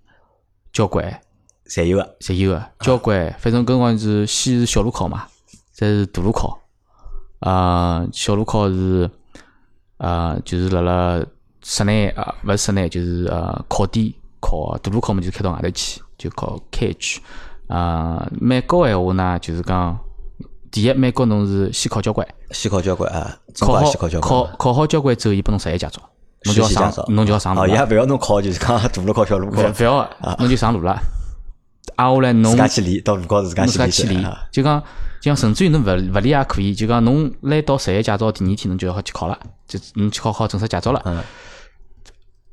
[0.70, 1.18] 交关，
[1.66, 2.62] 侪有个，侪有个。
[2.80, 5.24] 交关，反正搿辰光是先是小路考嘛，
[5.72, 6.60] 再是大路考。
[7.38, 9.10] 啊，小路考是
[9.96, 11.24] 啊，就是辣辣
[11.62, 14.76] 室内啊，勿是室内，就是呃考点考。
[14.82, 17.22] 大路考嘛，就是开到外头去，就考开区。
[17.66, 19.98] 啊，美国闲话呢，就是讲，
[20.70, 26.00] 第一，美国侬是先考交关，先考交关啊，考好考考好交关之后，伊拨侬实习驾照。
[26.44, 27.60] 侬就要上，侬就要上路。
[27.60, 29.60] 哦，也勿要侬考，就是讲大路考、小路考。
[29.60, 30.98] 勿要，侬就上路了。
[31.96, 34.22] 挨下来侬自家去练，到路高自家去练。
[34.50, 34.80] 就讲，
[35.20, 36.74] 就讲，甚至于侬勿勿练也可以。
[36.74, 41.02] 就讲，侬来到实习驾照第二天，侬就要好去考了，就侬去考好正式驾照了。
[41.04, 41.22] 嗯。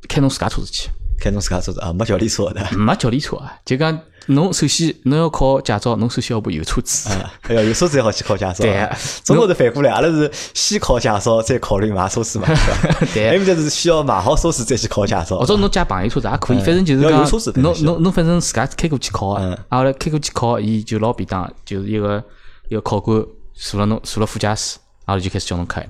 [0.10, 0.90] 开侬自家车子去。
[1.28, 2.66] 开侬自家车子啊，没教练车的。
[2.78, 4.00] 没教练车啊，就讲。
[4.30, 7.10] 侬首先侬要考驾照，侬首先要部有车子。
[7.48, 8.66] 哎呀，有车子才好去考驾照。
[8.66, 8.90] 对，
[9.24, 12.46] 中国是反过来，阿拉是先考驾照，再考虑买车子嘛。
[13.14, 15.40] 对，埃面搭是需要买好车子再去考驾照。
[15.40, 22.22] 或者侬借朋友车子也可以，反正就是讲，侬侬侬反正自家开过去考，啊，后来开过去考，伊就老便当，就是一个
[22.68, 25.88] 一个考官坐了侬坐了副驾驶，阿拉就开始叫侬开，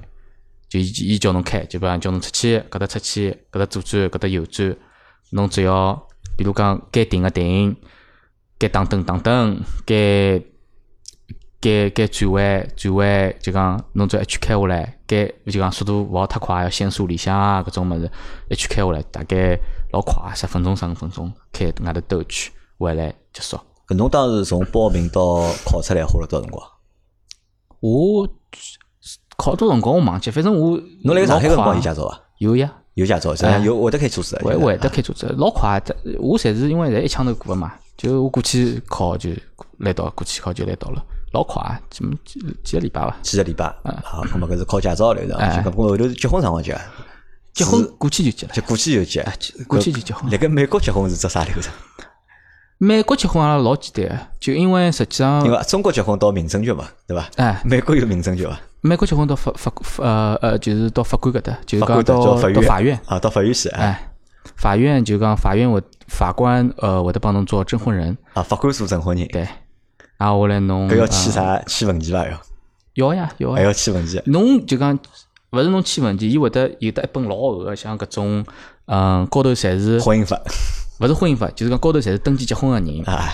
[0.69, 4.75] 就伊伊叫侬开，就比方叫侬出去，搿搭出去，搿搭左转，搿搭右转，
[5.31, 7.75] 侬只要比如讲该停个停。
[8.59, 10.41] 该打灯打灯，该
[11.61, 18.11] 该该转弯转弯，就讲侬只要一圈开下来，该就讲速度勿好太快，要限速里向啊，搿种物事
[18.49, 19.55] 一圈开下来，大概
[19.93, 23.59] 老快，十分钟十五分钟开外头兜一圈，回来结束。
[23.87, 26.67] 搿侬当时从报名到考出来花了多少辰光？
[27.79, 28.27] 我
[29.37, 32.19] 考多辰光我忘记，反正我侬来上海辰光有驾照伐？
[32.39, 35.79] 有呀，有驾照，有会得开车子，会会得开车子，老快。
[36.17, 37.71] 我侪是因为侪一枪头过个嘛。
[37.95, 39.29] 就我过去考就
[39.77, 43.15] 来到，过去考就来到了，老快，几几几个礼拜伐？
[43.21, 43.65] 几个礼拜。
[44.03, 45.33] 好，那么搿是考驾照来着。
[45.33, 46.75] 就搿后头是结婚辰光结？
[47.53, 48.53] 结婚过去就结了。
[48.53, 49.23] 就过去就结。
[49.67, 50.31] 过去就结婚。
[50.31, 51.71] 辣盖美国结婚是只啥流程？
[52.79, 57.29] 美国结婚阿拉，老简单，就因为实际上，因为中国结婚到民政局嘛，对伐？
[57.35, 58.59] 哎，美国有民政局伐？
[58.81, 63.69] 美国结婚到法法呃呃，就是到法官搿搭，就是讲到到法院啊，到法院去。
[63.69, 64.09] 哎，
[64.55, 65.81] 法院就讲法院会。
[66.07, 69.45] 法官呃，会得帮侬做证婚人啊，法官做证婚人，对，
[70.15, 72.25] 然后我来侬搿要签啥签文件伐？
[72.93, 74.23] 要要呀，要还要签文件。
[74.27, 74.97] 侬就讲
[75.51, 78.45] 勿是侬签文件，伊会得有得一本老厚个，像搿种
[78.85, 80.39] 嗯，高头侪是婚姻法。
[80.99, 83.03] 勿是婚姻法，就是讲高头侪是登记结婚个人。
[83.05, 83.29] 啊，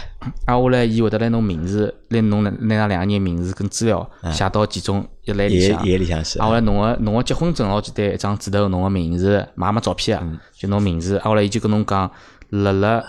[0.45, 5.85] 挨下来伊会得拿侬名字，拿侬拿拿两个人名字跟资料写到其中一栏里向。
[5.85, 6.39] 页里向是。
[6.39, 11.17] 挨下来侬个侬个结婚证老简单，一张纸头，侬个名字，买没照片啊，就侬名字。
[11.17, 12.09] 挨下来伊就跟侬讲。
[12.49, 13.03] 辣辣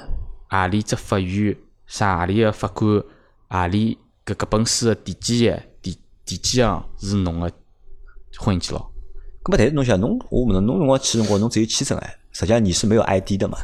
[0.49, 1.55] 何里只法院，
[1.87, 3.03] 啥何里个法官，
[3.51, 7.53] 何里搿搿本书个第几页、第第几行是侬个
[8.39, 8.79] 婚姻记录？
[9.43, 13.59] 搿么但是侬想，侬我问侬，侬辰光去辰光侬只有签证哎，实际上你是没有 ID 的嘛？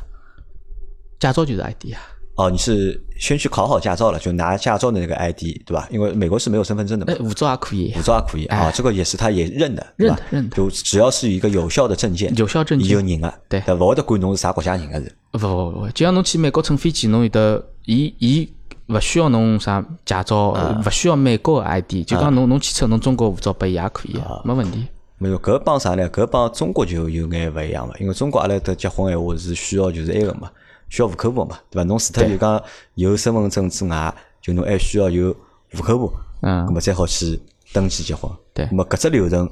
[1.20, 2.00] 驾照就是 ID 啊。
[2.36, 5.86] 哦，你是先去考好驾照了，就拿驾照的那个 ID，对吧？
[5.90, 7.12] 因为美国是没有身份证的嘛。
[7.18, 10.56] 护照也可以，护照也可以啊，这个也是他也认的，认的，认的。
[10.56, 15.12] 就只要是一个有效的证件，有效证件，有认个，对，勿会得管侬是啥国家人个是。
[15.32, 18.50] 勿勿勿，就像侬去美国乘飞机，侬有得，伊伊
[18.86, 20.56] 勿需要侬啥驾照，
[20.86, 24.86] 勿需要美国个 ID，就讲侬侬汽车侬中国护照拨伊也可以，没问题。
[25.18, 26.08] 没有，搿帮啥呢？
[26.08, 30.50] 搿帮中国就有眼勿一样了，因为中国阿拉搭结婚闲话是需要就是埃个嘛。
[30.90, 31.84] 需要户口簿嘛，对伐？
[31.84, 32.62] 侬除脱就讲
[32.96, 35.32] 有身份证之外，就侬还需要有
[35.72, 37.40] 户口簿，嗯，咁么才好去
[37.72, 38.30] 登记结婚。
[38.52, 39.48] 对，咁么搿只流程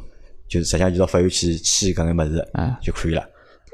[0.48, 3.24] 就是实际上就到法院去签搿眼物事，嗯，就可以了。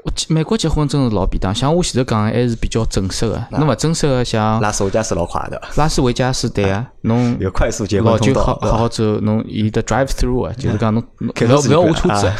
[0.03, 12.33] 我美国结婚真是老便当，像我前头讲还是比较正式个，侬勿正式个像拉斯维加斯老快的，拉斯维加斯对啊， 侬有快速结婚通道，好好好走，侬有的 drive through 啊，就是讲侬 勿要勿要下车子，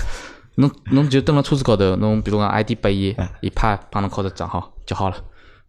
[0.57, 5.17] 侬侬就蹲辣车子高头，侬比如讲 ID 拨伊，伊啪帮侬敲头账号就好了。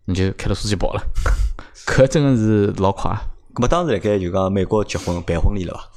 [0.08, 1.02] 你就开着书记跑了，
[1.84, 3.10] 搿真个是老快。
[3.54, 5.90] 咾么当时辣盖就讲美国结婚办婚礼了伐？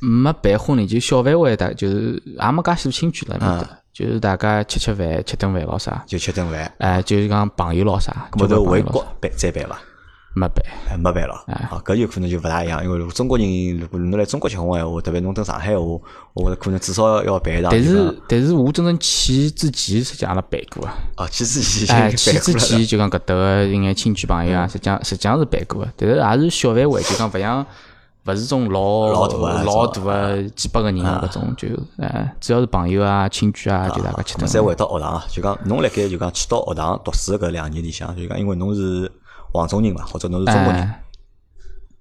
[0.00, 6.02] 没办婚礼，就小范围的，就是也没介许多亲戚了，面就是大家吃吃饭、吃顿饭咯啥。
[6.06, 6.72] 就吃顿饭。
[6.78, 8.28] 哎，就是讲朋友咯啥。
[8.32, 9.78] 咾么都回国办再办伐？
[10.38, 11.34] 没办，哎，没办了。
[11.46, 15.82] 啊，搿有可能就勿大一样，因为如果中国人如果侬来中国结婚闲话，特别侬蹲上海闲话，
[16.34, 17.70] 我觉得可能至少要办一趟。
[17.72, 20.94] 但是但是我真正去之前，实际阿拉办过啊。
[21.16, 27.66] 哦，去之前哎， 去之前就讲搿搭个一眼亲戚朋友啊，实际上实际上是办过个，但是也是小范围，就讲勿像
[28.26, 34.36] 勿是种老老大老大个几百个人搿种，就哎，主要是朋友啊、亲戚啊，就大家去。
[34.46, 39.10] 再回到学堂啊，就讲侬辣盖就讲去到学堂读书搿两年里向，就讲因为侬是。
[39.52, 40.94] 黄种人嘛，或者侬是中国人，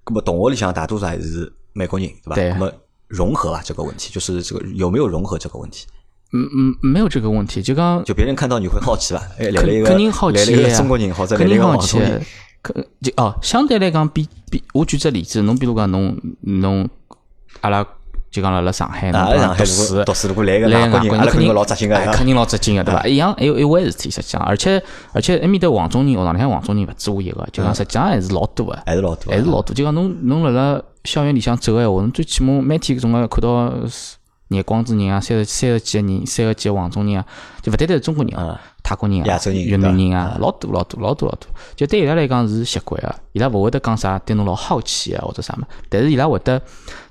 [0.05, 2.35] 那么同学里向大多数还是美国人，对吧？
[2.35, 2.49] 对。
[2.49, 2.71] 那么
[3.07, 5.85] 融合啊，这个问题就是这个有没有融合这个问题？
[6.33, 7.61] 嗯嗯，没有这个问题。
[7.61, 9.23] 就刚就别人看到你会好奇吧？
[9.39, 10.75] 哎，来了一个，肯定好奇个。
[10.75, 12.21] 中国人或者来了一个黄种人，
[12.61, 16.89] 可就哦，相对来讲，比比我举只例子，侬比如讲侬侬
[17.61, 17.85] 阿拉。
[18.29, 23.07] 就讲辣辣上海，侬读书，读书如果来个外国人，肯定老扎心个，肯定老扎心个，对伐？
[23.07, 24.81] 一样还有一回事体，实际上，而且
[25.13, 29.73] 而且埃面搭黄种人学堂里向黄种人勿止我一个，就讲实际上还是老多个，还是老多，还是老多。
[29.73, 33.73] 就讲侬侬辣辣校园里向走个闲话，侬最起码每天总归看到
[34.49, 37.25] 眼光子人啊，三十三十几个人，三十几个黄种人啊，
[37.61, 41.47] 就勿单单是中国人啊，泰国人啊，越南人啊，老多老多老多老多。
[41.75, 46.59] 就对伊拉来讲是习惯啊，伊拉勿会得讲啥对侬老好奇啊或者啥么，但是伊拉会得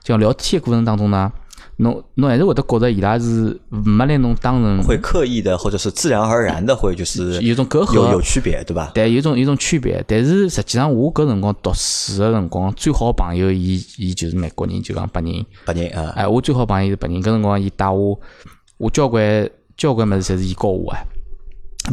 [0.02, 1.30] 就讲聊天的过程当中呢。
[1.78, 8.90] 侬侬还是会得觉着伊拉是没拿侬当成会刻意的，或者是自然而然的，会就是有种隔阂，有有区别，对吧？
[8.94, 10.02] 对，有种有种区别。
[10.08, 16.12] 但是实际上，我搿辰光读书个辰光，最好朋友，伊伊就是美国人，就讲白人，白人啊。
[16.16, 18.18] 哎，我最好朋友是白人，搿辰光伊带我，
[18.78, 20.98] 我交关交关物事侪是伊教我啊。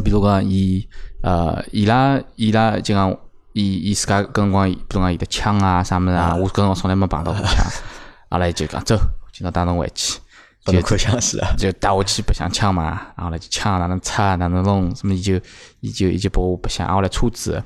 [0.02, 0.88] 比如讲，伊
[1.22, 3.14] 呃，伊拉伊拉就讲，
[3.52, 7.66] 伊伊自家搿辰光，比如讲伊的枪啊啥物事啊，我搿辰光从来没碰到过枪，
[8.30, 8.98] 阿拉就讲走。
[9.36, 10.20] 今朝带侬回去，
[10.66, 15.34] 就可想是啊， 就带我去白相枪嘛，然后来就枪哪能拆，哪能弄，什么伊就
[15.80, 17.60] 伊就伊就拨我白相，然后来车子，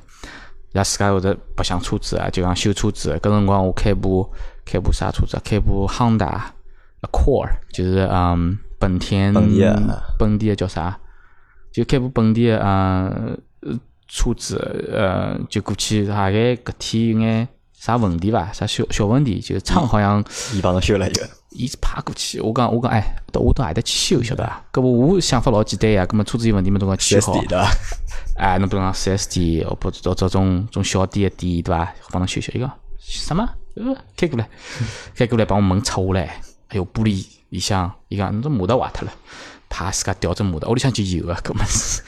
[0.73, 3.19] 拉自家会得白相车子啊，就讲修车子。
[3.23, 4.27] 搿辰光我开部
[4.65, 5.39] 开部啥车子？
[5.45, 6.41] 开部 Honda
[7.03, 9.71] Accord，就是嗯本田本地
[10.19, 10.99] 本地叫啥？
[11.71, 13.39] 就开部本地嗯
[14.09, 14.57] 车子，
[14.91, 18.51] 呃，就过去大概搿天有眼啥问题伐？
[18.55, 19.39] 啥小小问题？
[19.39, 21.23] 就窗好像伊帮侬修了就。
[21.51, 24.65] 伊是爬过去，我讲我讲，哎，到我到何搭去修，晓得伐？
[24.73, 27.41] 搿么我想法老简单呀，搿么车子有问题么，总归修好。
[28.37, 31.93] 哎，侬比如讲四 S 店，或者到这种种小店的店，对伐？
[32.11, 32.53] 帮侬修修。
[32.55, 33.49] 伊讲什么？
[33.77, 34.49] 呃，开过来，
[35.17, 36.41] 开过来，帮我门拆下来。
[36.69, 39.13] 哎哟，玻璃里向，伊讲侬这摩托坏脱了，
[39.71, 42.03] 怕自家调只摩托，屋里向就有个，搿么是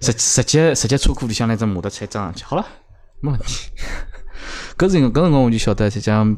[0.00, 2.66] 直直接直接车库里向那只摩托车装上去，好了，
[3.20, 3.70] 没问题。
[4.76, 6.36] 搿是搿辰光我就晓得，实际上。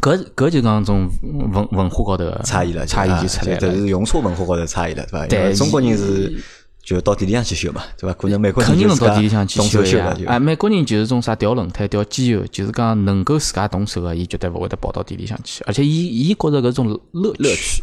[0.00, 5.26] 搿搿就讲种文文化高头差异了，差异就出来了，就是用车文化高头差异了，对伐？
[5.26, 6.42] 对，中国人是
[6.82, 8.14] 就到店里向去修嘛，对伐？
[8.14, 10.14] 可能美国人肯定能到店里向去修呀。
[10.26, 15.62] 啊，美国人就是种啥调轮胎、调机油，就是讲能够自家动手个，伊绝对勿会得跑到店里向去。
[15.66, 17.82] 而且伊伊觉着搿种乐乐趣，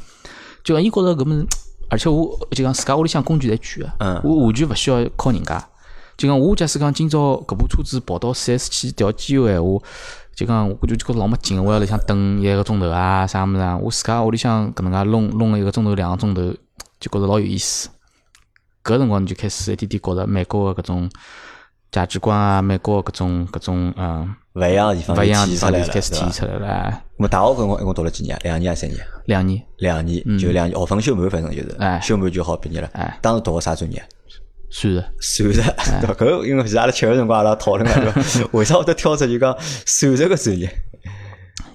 [0.64, 1.44] 就讲伊觉着搿么，
[1.90, 5.66] 而且我就讲自家屋里向工具侪全个，嗯，我完全勿需要靠人家。
[6.22, 9.80] 就讲我假使讲今朝搿部车子跑到四 S 去调机油闲话。
[10.36, 13.76] 就讲我感觉就觉着老没劲，我要里向等一个钟头啊，啥物事啊？
[13.76, 16.42] 我自家屋里向搿能介弄弄了一个钟头、两个钟头，
[17.00, 17.90] 就觉着老有意思。
[18.84, 21.10] 搿辰光你就开始一点点觉着美国个搿种
[21.92, 27.02] 价值观啊，美国搿种搿种嗯勿一样个地方，勿一样地方就开始体现出来了。
[27.18, 28.38] 我大学搿辰光一共读了几年？
[28.44, 29.04] 两年还是三年？
[29.26, 32.90] 两年，两年就两年，学分修满，反正就是修满就好毕业了。
[33.22, 34.04] 当时读个啥专业？
[34.72, 35.64] 算术，算术，
[36.02, 36.14] 对伐？
[36.14, 38.14] 搿因为是阿拉吃个辰光阿拉讨论个，
[38.58, 39.56] 为啥会得挑出就讲
[39.86, 40.70] 算术个专业？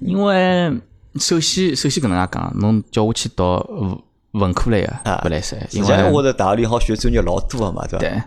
[0.00, 0.72] 因为
[1.20, 3.98] 首先首先搿能介讲，侬叫我去读文
[4.32, 4.92] 文科类个，
[5.24, 5.58] 勿来三。
[5.72, 7.98] 因为我在大学里好学专业老多个嘛，对伐？
[7.98, 8.22] 对。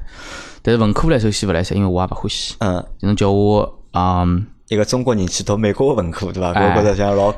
[0.62, 2.56] 但是文科类首先勿来三，因为我也勿欢喜。
[2.60, 2.86] 嗯。
[3.02, 4.46] 侬叫我嗯。
[4.70, 6.50] 一个中国人去读美国文科，对伐？
[6.50, 7.34] 我觉着像老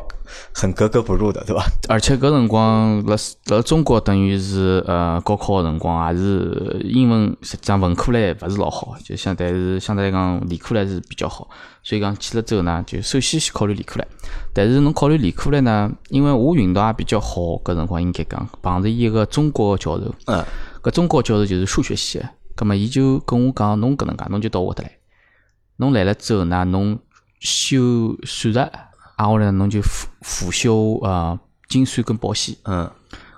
[0.54, 1.64] 很格格不入的，对伐？
[1.88, 3.16] 而且搿辰光辣
[3.46, 11.50] 辣中国等于是呃高考个辰光，也是英文实际上文科类勿是老好，就相对是相对来讲理科类是比较好。
[11.82, 14.06] 所以讲去了之后呢，就首先先考虑理科类。
[14.54, 20.44] 但是侬考虑理科类呢，因为我运道也比较好，搿辰光应该讲碰着一个中国教授，嗯，
[20.84, 24.92] 搿中国教授就是数学系个，葛末伊就跟我讲，侬搿能介，侬就到我搭来，
[25.78, 27.00] 侬来了之后呢，侬。
[27.42, 28.60] 修算术，
[29.18, 32.56] 挨下来侬就辅辅修呃精算跟保险。
[32.64, 32.90] 嗯，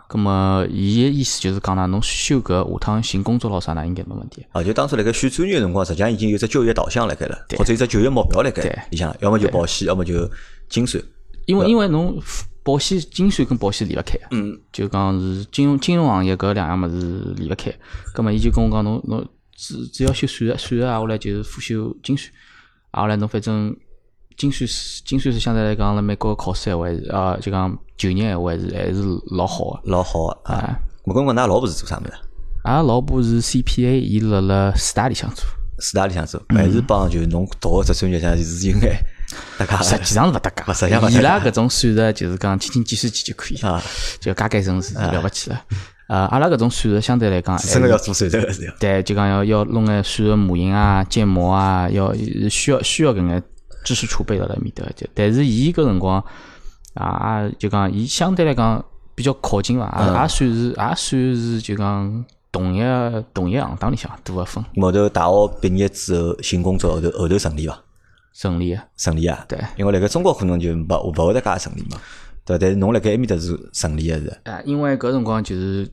[0.09, 4.45] 咁么伊个意思就是讲呢，侬修搿下趟寻工作咾啥呢，应该没问题。
[4.51, 8.87] 啊，就当初辣盖选专业个辰光，实际上已经有只就业导向辣盖了，或者有只就业目标辣盖。
[8.91, 10.29] 你想，要么就保险，要么就
[10.67, 11.01] 精算。
[11.45, 12.21] 因为因为侬
[12.61, 14.17] 保险、精算跟保险离勿开。
[14.31, 14.59] 嗯。
[14.71, 17.73] 就讲是金融金融行业搿两样物事离勿开。
[18.13, 22.29] 咁么伊就跟我讲，侬侬只只要修算术，算术挨下来就是辅修精算。
[22.91, 23.75] 啊后来侬反正
[24.37, 29.03] 精算师，精算师相对来讲辣美国考试闲话还是啊，就讲就业闲话还是还是
[29.35, 29.79] 老好个。
[29.85, 30.55] 老好个啊。
[30.55, 32.13] 啊，我跟我㑚老婆是做啥物事？
[32.63, 35.43] 阿拉老婆是 CPA，伊辣辣四大里向做，
[35.79, 38.97] 四大里向做，还是帮就是侬读个只专业像是有眼
[39.57, 43.83] 大家实际上是勿搭勿实际上勿搭界伊拉搿种算术就是讲轻轻计算机就可以，啊，
[44.19, 45.61] 就加减乘除了勿起了。
[46.07, 48.73] 呃，阿拉搿种算术相对来讲，真个要做算术个是要。
[48.79, 52.13] 对，就讲要要弄眼算术模型啊、建模啊，要
[52.49, 53.43] 需要需要搿眼
[53.83, 54.83] 知识储备辣辣面搭。
[54.95, 56.23] 就但是伊搿辰光
[56.95, 58.83] 啊，就讲伊相对来讲
[59.15, 62.81] 比较靠近伐，也也算是也算是就讲同一
[63.33, 67.79] 同一行当里向多个分后头大学毕业之后寻工作后头后头顺利伐？
[68.33, 68.83] 顺利啊。
[68.97, 69.45] 顺利啊。
[69.47, 71.97] 对因为辣盖中国可能就勿勿会得介顺利嘛。
[72.45, 74.39] 对，但是侬辣盖埃面搭是顺利个是。
[74.43, 75.91] 啊，因为搿辰光就是搿，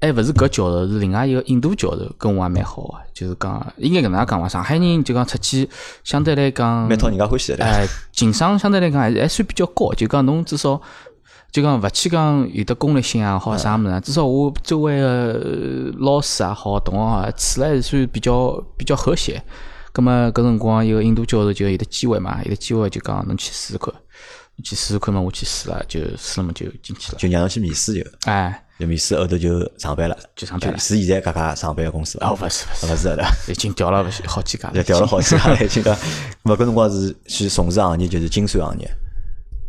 [0.00, 4.48] 还勿是搿教授，是另外一个印度教授跟我也蛮好个，就是讲应该搿能介讲伐？
[4.48, 5.68] 上海人就讲出去
[6.04, 7.72] 相对来讲，蛮讨人家欢喜个对伐？
[7.72, 10.80] 哎，情商相对来讲还是还算比较高，就讲侬至少
[11.50, 19.42] 就讲勿去讲有的功利性也好啥物事啊，至少我周围个老师也好，同学也好，处了还是算比较比较和谐。
[19.92, 23.94] 葛么搿辰光一个印度教授就有得机会嘛，有得机会就讲侬去试试看，
[24.62, 27.18] 去试试看嘛，我去试了，就试了嘛就进去了。
[27.18, 32.28] 就让侬去面试就，哎，就面试后头就上班了，就上班了是现在搿家上班个公司伐？
[32.28, 35.96] 哦，勿是勿是，勿是的，已经调了好几家了，就调了好几家了， 已经讲。
[36.44, 38.90] 咾搿辰光是去从事行业就是精算行业，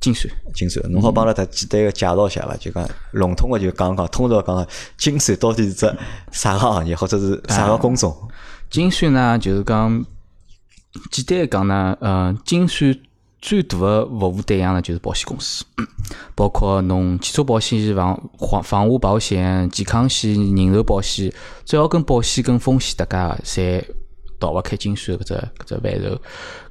[0.01, 0.33] 精算。
[0.53, 0.91] 精算。
[0.91, 2.55] 侬好帮阿拉搭简单个介绍一下伐？
[2.57, 4.67] 就讲笼统个就讲讲，通俗讲讲
[4.97, 5.97] 精算到底是只
[6.31, 8.15] 啥个行业，或者是啥个工种？
[8.69, 10.05] 精算呢，就是讲
[11.11, 12.93] 简单来讲呢，呃，精算
[13.39, 15.63] 最大的服务对象呢就是保险公司，
[16.35, 21.31] 包括侬汽车保险、房房房屋保险、健康险、人寿保险，
[21.63, 23.85] 只要跟保险跟风险搭界，侪
[24.39, 26.21] 逃勿开精算搿只搿只范畴。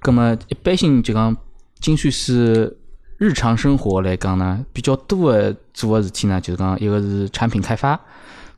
[0.01, 1.37] 葛么一般性就讲
[1.81, 2.77] 精算师
[3.19, 7.99] 日常生活来讲呢，比较多的做个事体呢，就是讲一个是产品开发，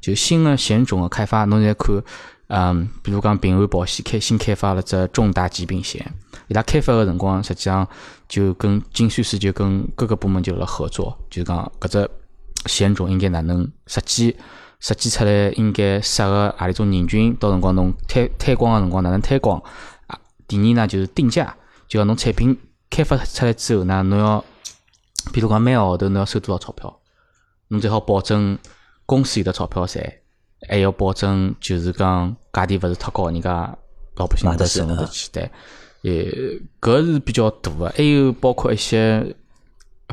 [0.01, 2.03] 就新的险种个开发，侬现在看。
[2.51, 6.11] 嗯，比如讲平安保险开新开发了只重大疾病险，
[6.49, 7.87] 伊拉开发个辰光，实际上
[8.29, 12.11] 就跟精算师就跟各个部门就辣合作，就是讲搿只
[12.67, 14.37] 险种应该哪能设计，
[14.81, 19.63] 设计出来应该适合何里种人群，到辰光侬推推广个辰光哪能推广？
[20.47, 21.55] 第二呢就是定价，
[21.87, 22.59] 就讲侬产品
[22.91, 24.45] 开发出来之后呢，侬要
[25.33, 27.01] 比如讲每个号头侬要收多少钞票，
[27.69, 28.59] 侬最好保证
[29.07, 30.13] 公司有得钞票赚。
[30.69, 33.79] 还要保证，就是讲价钿勿是太高，人家
[34.17, 35.31] 老百姓买得起承受得起。
[35.33, 35.49] 对，
[36.03, 39.35] 也搿是比较大个，还有包括一些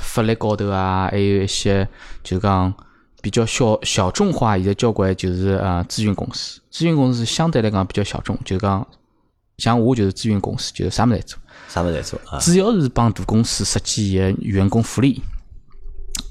[0.01, 1.87] 法律高头啊，还有一些
[2.23, 2.73] 就是讲
[3.21, 8.87] 比较小小众化，现在交关就是呃咨询公司，咨询公司相对来讲比较小众，就是讲
[9.57, 12.39] 像我就是咨询公司，就是啥物事侪做，啥物事在做啊？
[12.39, 15.21] 主要是帮大公司设计伊个员工福利。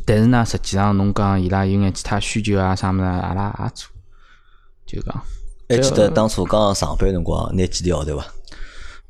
[0.06, 3.88] 但是呢，实际上侬讲伊拉有眼其他需求啊，啥物事阿拉也做，
[4.86, 5.22] 就讲。
[5.66, 8.26] 还记得当初刚刚上班辰光拿几钿号头伐？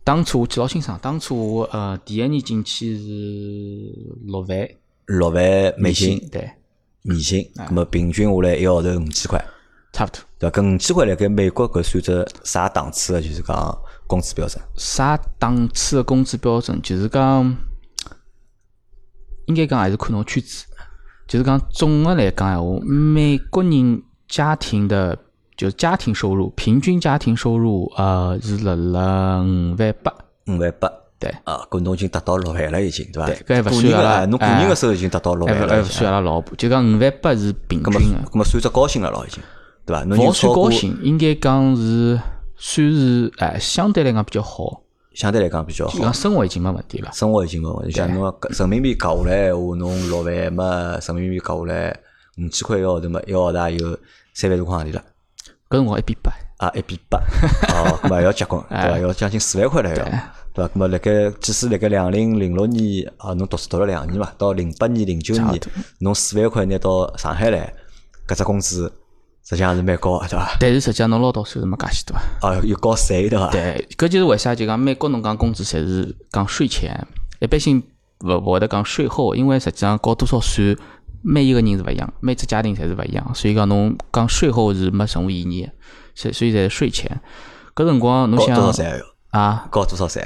[0.04, 4.68] 当初我记老清爽，当初我呃第一年进去是六万
[5.06, 6.50] 六万美金对，
[7.02, 9.42] 年薪，那么平均下来一个号头五千块，
[9.92, 10.20] 差不多。
[10.38, 10.60] 对伐？
[10.60, 13.22] 搿五千块辣盖美国搿算只啥档次的？
[13.22, 14.62] 就是讲工资标准？
[14.76, 16.78] 啥档次的工资标准？
[16.82, 17.56] 就是讲，
[19.46, 20.66] 应该讲还是看侬圈子。
[21.26, 25.18] 就是讲总的来讲闲话，美国人家庭的，
[25.56, 30.12] 就是家庭收入，平均家庭收入呃是辣辣五万八。
[30.46, 30.90] 五万八。
[31.16, 33.26] 对，啊，搿侬已经达到六万了，已经对伐？
[33.26, 38.18] 对搿还勿个算阿拉侬个人哎个收入已经达到六万了，还勿算阿拉老婆，就讲五万八是平均的。
[38.30, 39.42] 咁么算只高薪了咯，已经
[39.86, 40.04] 对伐？
[40.04, 42.20] 侬算高薪，应该讲是
[42.56, 44.82] 算是哎相对来讲比较好，
[45.14, 46.12] 相对来讲比较好就讲。
[46.12, 47.10] 生活已经没问题了。
[47.14, 51.96] 生活已经没问题，像侬搿人民币夹下来闲话，侬六万嘛，人民币夹下来
[52.36, 53.96] 五千块一个号头嘛，一个号头也有
[54.34, 55.02] 三万多块行钿了，
[55.68, 58.98] 搿辰光一比八，啊，一比八，哦，咁么还要结棍，对哎伐？
[58.98, 60.04] 要将近四万块了要，对
[60.64, 60.68] 伐？
[60.68, 65.60] 咁么辣盖，即使辣盖两零零六年啊，侬读书读了两年嘛，到零八年、零九年
[65.98, 67.72] 侬四万块拿到上海来，
[68.28, 68.92] 搿只工资
[69.42, 70.56] 实际上是蛮高个，对伐？
[70.60, 72.14] 但是实际上侬捞到手是没介许多。
[72.46, 73.50] 啊，又交税，对伐？
[73.50, 77.06] 对，搿就是为啥就讲美国侬讲工资侪是讲税前，
[77.40, 77.82] 一般性
[78.20, 80.76] 勿勿会得讲税后，因为实际上交多少税，
[81.24, 85.72] 每一个人是勿一样，每只家庭侪是勿一样，所以讲侬讲税后是没任何意义的，
[86.14, 87.20] 所以所以侪是税前。
[87.74, 89.02] 搿辰光侬想税？
[89.30, 90.22] 啊，交多少税？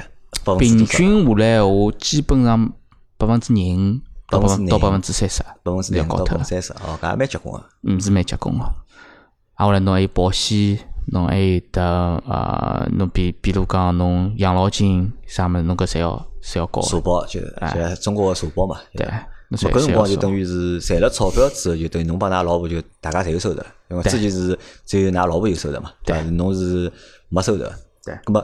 [0.58, 0.84] 平？
[0.84, 2.72] 均下来闲话，基本上
[3.16, 7.64] 百分之廿五到百分到百分之三十，百分之两到要高脱了百分之三十，哦，搿也蛮结棍个。
[7.84, 8.64] 嗯，是蛮结棍个。
[8.64, 11.82] 啊，后来侬还有保险、侬还有得
[12.26, 17.00] 呃，侬比比如讲侬养老金啥物事，侬搿侪要侪要交社。
[17.00, 18.76] 保就是就中国个社保嘛。
[18.92, 19.08] 对，
[19.50, 26.22] 搿辰光就等于是赚了钞票之后，就等于侬帮㑚老婆就大家侪有收入了，因为之前是只有㑚老婆有收入嘛，对伐？
[26.30, 26.92] 侬是
[27.30, 27.64] 没收入。
[28.04, 28.42] 对葛末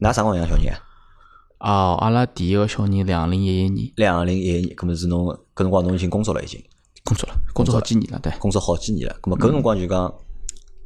[0.00, 0.78] 㑚啥辰光养小人啊？
[1.60, 6.60] 哦，阿拉第一个小人两零一一年两零一一年，葛末是侬搿辰光侬已经工作了，已经
[7.04, 8.32] 工作了，工作好几年了，对。
[8.40, 9.16] 工作好几年了。
[9.20, 10.12] 葛末搿辰光就讲，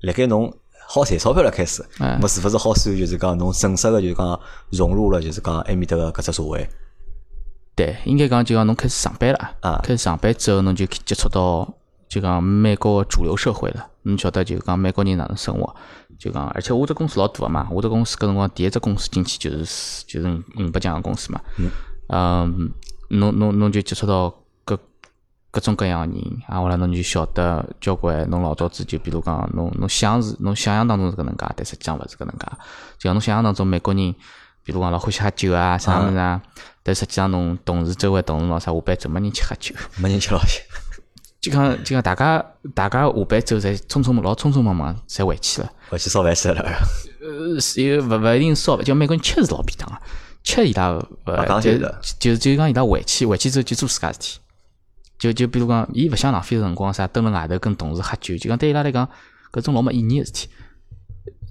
[0.03, 0.55] 辣盖侬
[0.87, 4.41] 好赚钞票了开始，哎葛末是勿是好算就是讲侬正式个就是讲
[4.71, 6.69] 融入了就是讲埃面搭个搿只社会？
[7.79, 11.72] 对，应该讲就讲侬开始上班了啊开始上班之后，侬就接触到
[12.09, 13.87] 就讲美国的主流社会了。
[14.03, 15.76] 侬晓得就讲美国人哪能生活，
[16.18, 21.41] 就讲，而且我只公司老大个嘛，我只公司搿辰光第一只公司进去就是就是五百强个公司嘛。
[22.09, 22.72] 嗯，
[23.11, 24.76] 侬侬侬就接触到各
[25.53, 32.47] 各种各样个人，啊，后来侬就晓得交关侬老早子就比如讲侬侬想是侬想象当中是搿能介，但实际上勿是搿能介。
[32.99, 34.12] 就像侬想象当中美国人，
[34.64, 36.41] 比如讲老欢喜喝酒啊啥物事啊，
[36.89, 40.62] 但实际上侬同事周围同事咾啥下班之后没人去喝酒，没人吃老些。
[41.39, 42.43] 就讲就讲大家
[42.74, 45.70] 大家下班之后侪匆匆忙老匆匆忙忙侪回去了。
[45.91, 46.64] 回去烧饭吃了。
[47.20, 49.97] 呃，是有勿勿一定烧饭，就每个人吃是老便当个，
[50.43, 54.39] 吃伊拉勿就讲就就讲伊拉回去回去之后就做自家事体，
[55.18, 59.07] 就就比如讲，伊勿想浪费辰光啥，蹲辣外头跟同事喝酒，就讲对伊拉来讲，
[59.53, 60.49] 搿种老没意义个事体。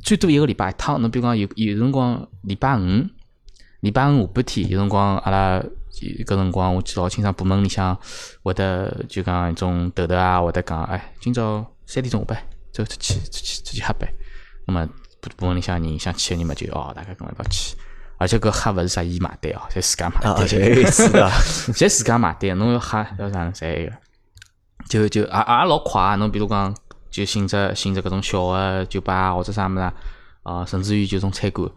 [0.03, 2.81] 最多一个礼拜一趟，侬比如讲有有辰光礼拜五，
[3.81, 7.97] 礼拜五下半天有辰光阿拉搿辰光我记老清爽，部门里向
[8.43, 14.07] 会得就讲一种头头啊，会得讲，哎，今朝三点钟下班，走出去出去出去喝杯。
[14.65, 14.85] 那么
[15.21, 17.75] 部部门里向人想去个人嘛就哦，大家跟我一道去。
[18.19, 20.47] 而且搿喝勿是啥伊买单哦，侪自家买，单。
[20.47, 21.29] 就有一次的。
[21.29, 23.91] 侪自家买单，侬要喝要啥侪有。
[24.89, 26.15] 就就也也老快啊！
[26.15, 26.75] 侬比如讲，
[27.11, 29.93] 就寻只寻只搿种小个酒吧或者啥物事啊，
[30.43, 31.69] 啊，甚至于就种餐馆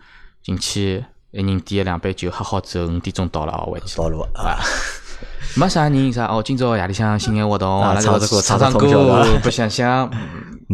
[0.42, 3.96] 进去，一人点两杯酒，喝好之后五点钟到了，哦，回去。
[3.96, 4.58] 道路啊，
[5.56, 10.10] 没啥人啥哦，今朝夜里向新年活动，啊阿拉唱唱唱歌的，白相相，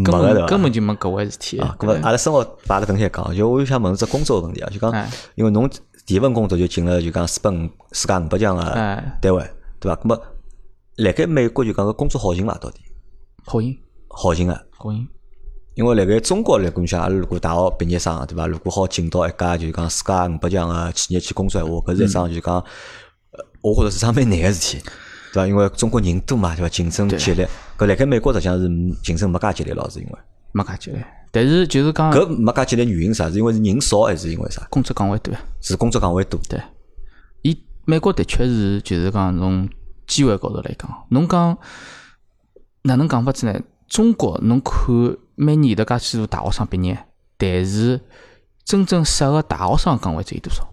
[0.02, 1.58] 根本根本就没搿回事体。
[1.58, 5.68] 啊，咁么阿拉生活摆辣等歇讲，就我想问只工作问题啊，就讲哎，因为侬
[6.06, 9.44] 第一份工作就进了就讲四百五世界五百强个哎单位，
[9.78, 10.00] 对伐？
[10.02, 10.18] 咁么
[10.96, 12.54] 辣盖美国就讲个工作好寻伐？
[12.54, 12.80] 到底
[13.44, 13.78] 好寻，
[14.08, 14.58] 好寻啊？
[14.70, 15.06] 好赢。
[15.76, 18.46] 因为辣盖中国来讲，你像阿拉如果大学毕业生对伐？
[18.46, 24.82] 如果好进到一家就是讲世界五百强个企业去工作闲话，搿是一桩就是讲，呃我觉着是桩蛮难个事体，
[25.34, 25.46] 对伐？
[25.46, 26.68] 因为中国人多嘛，对伐？
[26.70, 27.46] 竞争激烈，
[27.76, 28.66] 搿辣盖美国实际上是
[29.02, 30.12] 竞争没介激烈咯，是因为
[30.52, 33.30] 没介激烈，但是就是讲搿没介激烈原因是啥？
[33.30, 34.66] 是因为是人少还是因为啥？
[34.70, 35.40] 工作岗位多呀。
[35.60, 36.40] 是工作岗位多。
[36.48, 36.58] 对，
[37.42, 37.54] 伊
[37.84, 39.68] 美国的确是就是讲从
[40.06, 41.54] 机会高头来讲，侬讲
[42.80, 43.60] 哪能讲法子呢？
[43.88, 44.74] 中国侬看
[45.36, 46.98] 每年有得介许多大学生毕业，
[47.38, 48.00] 但是
[48.64, 50.66] 真正适合大学生的岗位只有多少？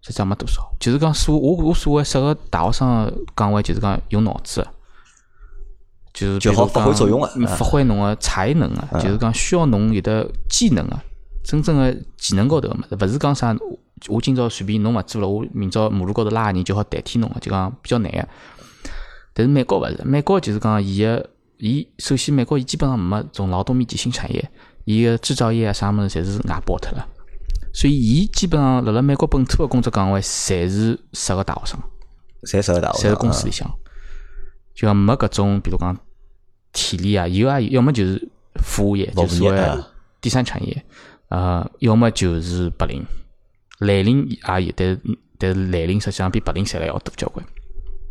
[0.00, 0.62] 实际上没多少。
[0.80, 4.66] 就是讲所我我所谓适合大学生的岗位，就是讲用脑子。
[6.12, 11.02] 就是就好发挥作用的嗯发挥侬个才能啊，就是讲需要侬有的技能啊，
[11.42, 18.28] 真正的技能高头个物事，勿是讲啥我我今朝随便侬勿做了，我明朝马路高头拉个人就好代替侬个，就讲比较难个。
[19.32, 21.28] 但是美国勿是，美国就是讲伊个
[21.58, 24.50] 伊首先美国伊基本上没种劳动密集型产业，
[24.84, 27.06] 伊个制造业啊啥物事侪是外包脱了，
[27.72, 31.80] 所以伊基本上辣辣美国本土个工作岗位侪是适合大学生。
[32.42, 33.66] 侪适合大学生侪公司里向，
[34.74, 35.96] 就讲没搿种，比如讲
[36.74, 39.88] 体力啊，有啊，要么就是服务业，就是所谓业啊
[40.20, 40.84] 第三产业，
[41.28, 43.02] 呃，要么就是白领，
[43.78, 45.00] 蓝领也有，但是
[45.38, 47.44] 但是蓝领实际上比白领赚了要多交关，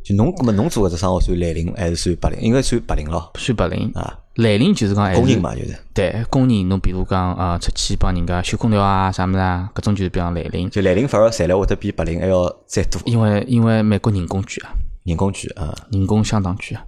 [0.04, 2.42] 就侬搿么侬做搿只生活算蓝领还是算白领？
[2.42, 3.90] 应该算白领咯算白领。
[3.96, 14.74] 啊，蓝领就是讲工人嘛就是，对工人，侬比如讲啊，出去帮人家修空调啊啥物事啊，搿种就是比方蓝领，就蓝领反而赚了会得比白领还要再多，因为因为美国人工贵啊。
[15.04, 15.74] 人工贵啊。
[15.92, 16.84] 人工相当贵啊，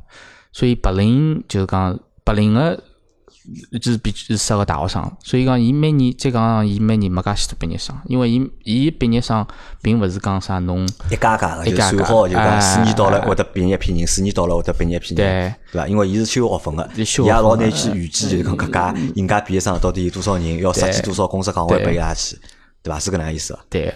[0.51, 2.81] 所以白领就是讲白领个
[3.79, 9.45] 就是比是适合大学生，所以讲伊每年再讲伊每年没介许多毕业生，因为伊伊毕业生
[9.81, 15.87] 并勿是讲啥侬一家家个就算好，就讲四年到了哎会得毕业一批人，四年到了会得毕业一批人，对对伐？
[15.87, 22.37] 因为伊是修学分个，伊也老难去预计，就是讲搿家人家毕业生到底有多少人，要设计多少公司岗位对拨伊拉去，
[22.81, 22.99] 对伐？
[22.99, 23.59] 是搿能样意思伐？
[23.69, 23.93] 对个，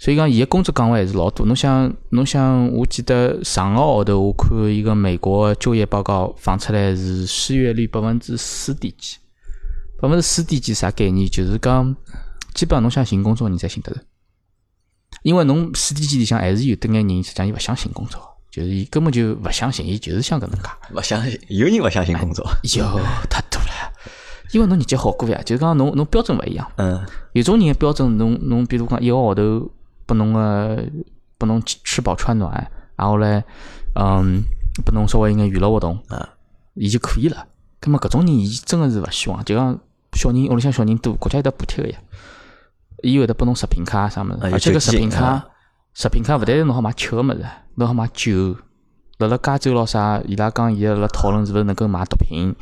[0.00, 1.44] 所以讲伊个工作岗位还是老多。
[1.44, 9.18] 侬想侬想，我记得上个号头我看一个美国就业报告放出来是失业率百分之四点几，
[10.00, 11.28] 百分之四点几啥概念？
[11.28, 11.94] 就是讲
[12.54, 14.00] 基本上侬想寻工作人侪寻得着。
[15.22, 18.18] 因为侬四点几里向还是有得眼人，实际上伊勿想寻工作，
[18.50, 20.68] 就是伊根本就勿相信，伊就是想搿能介。
[20.94, 22.42] 勿相信，有人勿相信工作，
[22.78, 22.98] 哟，
[23.28, 23.92] 太多了。
[24.52, 26.66] 因为侬日脚好过呀，就是讲侬侬标准勿一样。
[26.76, 29.70] 嗯，有种人标准，侬侬比如讲一个号头
[30.10, 30.84] 拨侬个
[31.38, 32.50] 拨侬吃饱穿暖，
[32.96, 33.44] 然后嘞，
[33.94, 34.42] 嗯，
[34.84, 36.30] 拨侬稍微一眼娱乐活动，啊，
[36.74, 37.46] 伊就可以了。
[37.78, 39.78] 葛么搿种人，伊真个是勿希望，就讲
[40.14, 41.98] 小人屋里向小人多，国家有得补贴个呀。
[43.04, 45.46] 伊会得拨侬食品卡啥物事，而且搿食品卡，
[45.94, 47.46] 食品卡勿但是侬好买吃个物事，
[47.76, 48.56] 侬好买酒。
[49.18, 52.52] 辣辣加州咯啥，伊拉讲现在辣讨论是勿是能够买毒品。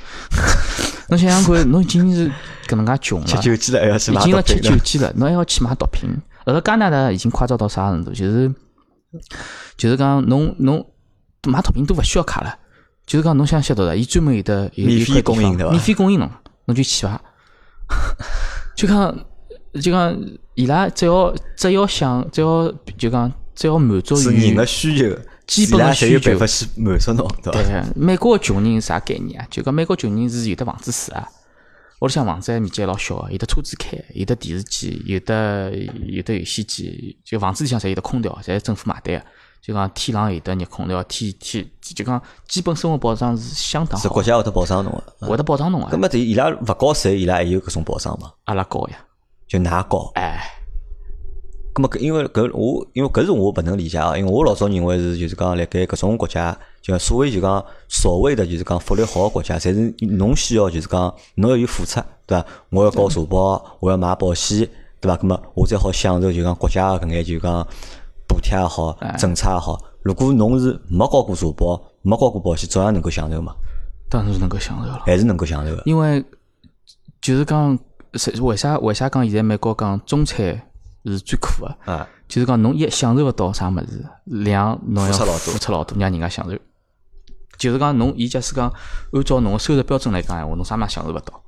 [1.08, 2.30] 侬想想看，侬已经是
[2.66, 6.10] 搿能介穷了， 吃酒鸡了还要去买已经要吃酒鸡了，侬还要去买毒品。
[6.48, 8.10] 辣辣加拿大已经夸张到啥程度？
[8.12, 8.52] 就是
[9.76, 10.84] 就是讲侬侬
[11.46, 12.58] 买毒品都勿需要卡了，
[13.06, 16.30] 就是讲侬想吸毒的，伊专门有的有免费供应对伐免费供应侬，
[16.66, 17.20] 侬就去伐。
[18.76, 19.18] 就讲
[19.74, 20.16] 就讲
[20.54, 27.62] 伊拉只要只要想只要就讲只要满足是于人的需求，基本的伊拉才有需求办法去满足侬，对伐？
[27.62, 29.46] 对，美国个穷人是啥概念啊？
[29.50, 31.26] 就讲美国穷人是有的房子住啊，
[32.00, 35.72] 屋里向房子还面积还老小个，有的车子开，有的电视机，有的
[36.06, 39.24] 有的游戏机，就房子里向侪有的空调，侪是政府买单个。
[39.60, 45.26] 就讲天冷有得热空调，天天就讲基本生活保障是相当好是国，家会得保障侬个。
[45.26, 45.98] 会得保障侬个咁。
[45.98, 48.32] 么，对伊拉勿交税，伊拉还有搿种保障嘛？
[48.44, 48.98] 阿拉交呀，
[49.48, 50.12] 就㑚交。
[50.14, 50.40] 哎，
[51.78, 56.52] 咁么搿因为搿我因为搿是我勿能理解啊，因为我老早认为是就是讲辣盖搿种国家，
[56.82, 62.44] 就讲所谓就讲所谓的就是讲福利好个国家，侪是侬需要就是讲侬要有付出，对伐？
[62.70, 64.68] 我要交社保，我要买保险，
[65.00, 65.16] 对伐？
[65.18, 67.64] 咁么我才好享受就讲国家个搿眼就讲
[68.26, 69.80] 补贴也好，政策也好。
[70.02, 73.54] 如果侬是没交过社保，没交过保险，照样能够享受嘛？
[74.10, 75.02] 当然是能够享受了。
[75.06, 75.82] 还是能够享受个？
[75.86, 76.24] 因为
[77.20, 77.78] 就是讲，
[78.40, 80.60] 为啥为啥讲现在美国讲中产
[81.10, 81.92] 是最苦个？
[81.92, 86.58] 啊，就是讲侬一享受勿到啥物事，两侬要付出老多付出老多，让人家享受。
[87.58, 88.72] 就是讲侬，伊假使讲
[89.12, 91.42] 按照侬个收入标准来讲闲话，侬啥物事享受勿到，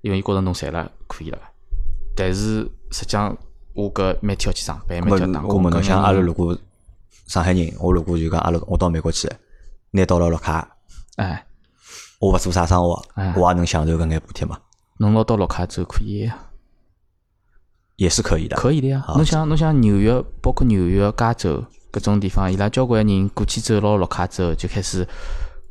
[0.00, 1.38] 因为伊觉着侬赚了可以了。
[2.16, 3.36] 但是实际上，
[3.74, 5.60] 我搿每天要去上班，每天要打我工。
[5.60, 6.56] 搿问侬想，阿拉如果
[7.26, 9.30] 上海人，我如果就讲阿拉我到美国去，
[9.92, 10.68] 拿到了绿卡，
[11.16, 11.46] 哎，
[12.18, 14.58] 我勿做啥生活哎，我也能享受搿眼补贴嘛？
[14.98, 16.36] 侬拿到绿卡之后可以呀，
[18.00, 18.56] 也是可以的。
[18.56, 19.04] 可以的呀。
[19.14, 25.06] 侬想侬想纽约，包括纽约、加州搿种地方，伊拉交关人过去走了绿卡之后，就开始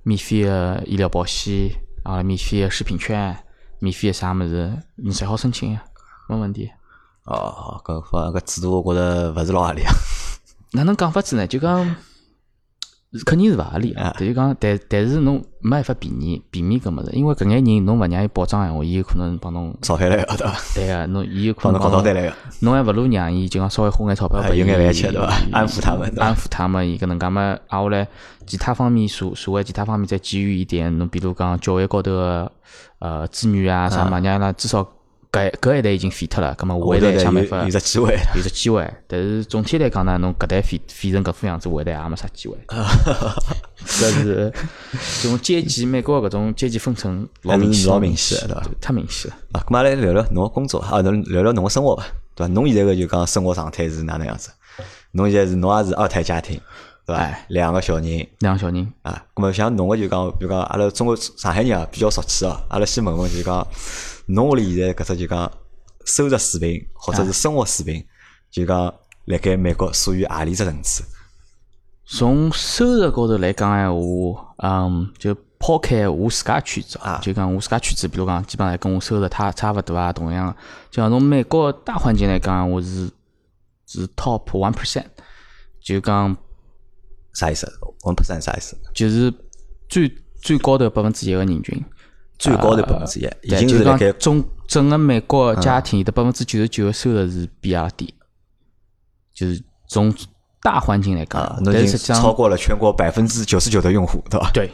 [0.03, 1.71] 免费个医疗保险
[2.03, 3.35] 啊，免费个食品券，
[3.79, 5.83] 免费个啥物事，你侪好申请呀，
[6.29, 6.69] 没问题。
[7.23, 9.91] 哦，搿法搿制度我觉着勿是老合理啊。
[10.73, 11.47] 哪能讲法子呢？
[11.47, 11.95] 就讲
[13.25, 14.15] 肯定是勿合理啊。
[14.19, 20.35] 就讲，但但是侬没办法避免避免搿物事，因为搿眼人侬勿让伊保障闲话，伊有可能帮侬少个对伐？
[20.75, 28.07] 对个， 侬伊有可帮侬搞能帮侬到单来个，侬还勿如让伊就讲稍微花眼钞票有眼饭吃对伐安抚他们安抚他们，伊搿能介嘛，挨下来
[28.45, 32.51] 其他方面所所谓其他方面再给予一点，侬比如讲教育高头个
[32.99, 34.87] 呃资源啊啥嘛，让伊拉至少
[35.31, 38.17] 搿搿一代已经废脱了，葛末下一代想办法有只机会。
[38.35, 42.57] 有只机会，但是总体来讲呢，侬搿代废废成搿副样子，下一代也没啥机会。
[43.85, 44.51] 搿是
[45.21, 49.37] 这种阶级，美国搿种阶级分层老明显，老明显对伐太明显了。
[49.53, 52.03] 啊，咁阿拉来聊聊侬个工作啊，侬聊聊侬个生活伐？
[52.35, 52.53] 对伐？
[52.53, 54.49] 侬现在个就讲生活状态是哪能样子？
[55.11, 56.59] 侬现在是侬也是二胎家庭，
[57.05, 57.45] 对伐哎？
[57.49, 63.65] 两个小人两个小人，啊，咁么像侬个就讲，比如讲阿拉中国上海人啊比较俗气哦，阿拉先问问就讲，
[64.29, 65.51] 侬屋里现在搿只就讲
[66.05, 68.05] 收入水平或者是生活水平，
[68.51, 68.93] 就讲
[69.25, 71.03] 辣盖美国属于何里只层次？
[72.05, 80.55] 从收入高头来讲闲话，嗯，就抛开我自家圈子啊就讲我自家圈子，比如讲基本上跟我收入差差勿多啊，同样，
[80.91, 83.09] 就讲从美国大环境来讲，我是
[83.87, 85.05] 是 top one percent，
[85.81, 86.37] 就讲
[87.33, 87.65] 啥意思
[88.01, 88.77] ？one percent 啥意思？
[88.93, 89.33] 就是
[89.87, 90.11] 最
[90.41, 91.83] 最高头百分之一个人群。
[92.39, 98.11] 最高的百分之一，已对，就是讲经辣盖总整个美国家庭的百分之九十九的收入是比阿拉低，
[99.33, 100.11] 就是从
[100.61, 104.49] 大环境来讲实际上超过了全国百分之九十九的用户，对伐？
[104.51, 104.71] 对，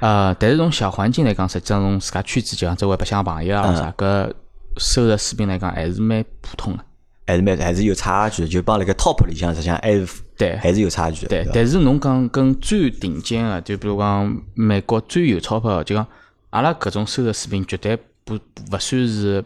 [0.00, 4.32] 呃，但是从小环境来讲，实际上从自家圈子，就像周围白相朋友啊啥，搿
[4.78, 6.84] 收入水平来讲还是蛮普通的。
[7.26, 10.06] 还是蛮还是有差距，就帮辣盖 top 里向实际上还是
[10.36, 16.04] 对还是有差距的，对，但是侬讲跟最顶尖的，就比如讲美国最有钞票的，就讲
[16.50, 19.44] 阿拉搿种收入水平绝对不勿算是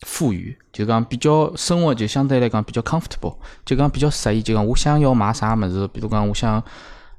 [0.00, 6.62] 富裕，就讲比较生活就相对来讲比较 comfortable，就讲比较适意，就讲我想要买啥物事，比如讲我想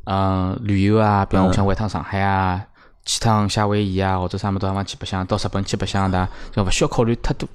[0.05, 2.65] 嗯旅游啊，比如我想回趟上海啊，
[3.05, 7.47] 去趟夏威夷啊，或者啥么地方去白相，到日本去白相的，就勿需要考虑太多。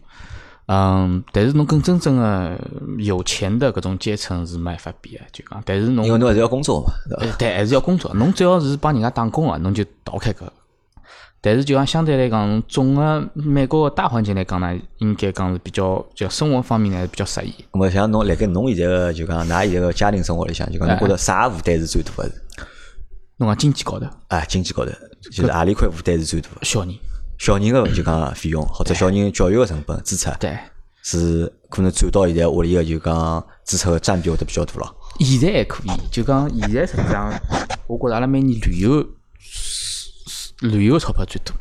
[0.67, 2.59] 嗯，但是侬跟真正的
[2.99, 7.33] 有钱的搿种阶层是没办法比的，就讲，但是侬因为侬还是要工作嘛，对伐？
[7.33, 8.13] 呃，对，还是要工作。
[8.15, 10.45] 侬只要是帮人家打工个，侬就逃开搿
[11.47, 17.53] 但是就讲相对来讲，总个美国个大环境来讲呢，应该讲是比较就生活方面呢比较适宜。
[17.71, 22.33] 咁么像侬辣盖侬现在个就讲，㑚现在个家庭生活里向，就讲侬觉着啥负担是最大个？
[23.37, 24.93] 侬讲经济高头，啊，经济高头，
[25.31, 26.65] 就是何里块负担是最大个？
[26.65, 26.95] 小人，
[27.39, 30.57] 小人个就讲费用，或者小人教育个成本支出，对，
[31.03, 34.97] 是可能占到现在屋里个就讲支出个占比会得比较大咯。
[35.21, 37.31] 现在还可以，就讲现在实际上，
[37.87, 39.07] 我觉着阿拉每年旅游
[40.65, 41.55] 旅游个钞票最多，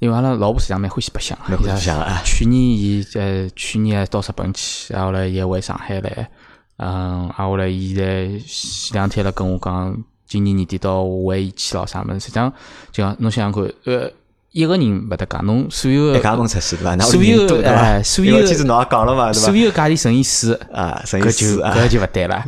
[0.00, 6.30] 因为阿拉老婆实际上蛮欢喜白相个，蛮欢喜白相个啊去年伊呃去年还到日本去，然后来伊还回上海来，
[6.78, 12.52] 嗯，然后来伊在前两天了跟我讲，今年年底到夏威夷去咯啥物事，实际上
[12.90, 14.10] 就讲侬想想看，呃，
[14.50, 16.96] 一个人勿搭界，侬所有一家个门出去对伐？
[16.96, 17.62] 所有？
[17.64, 19.46] 哎所有因为天子侬也讲了嘛，对伐？
[19.46, 20.54] 所有价钿乘以四。
[20.72, 22.44] 啊，乘以搿就四啊，搿就勿对了，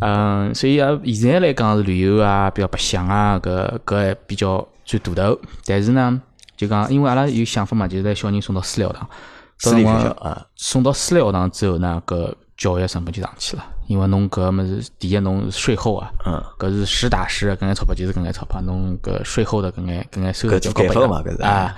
[0.00, 5.38] 嗯，所以啊，现在来讲是旅游啊，比较白相啊，搿搿还比较占大头。
[5.66, 6.20] 但是呢，
[6.56, 9.08] 就讲因为阿拉有想法嘛，就是拿小人送到私立学堂，
[9.58, 21.76] 私立学校啊，送到私立学堂之后呢，搿教育成本就上去了，因为侬搿物事，第一侬是税后啊，嗯，搿是实打实的搿眼钞票就是搿眼钞票，侬搿税后的搿眼搿眼收入就高不一样减法嘛搿是啊，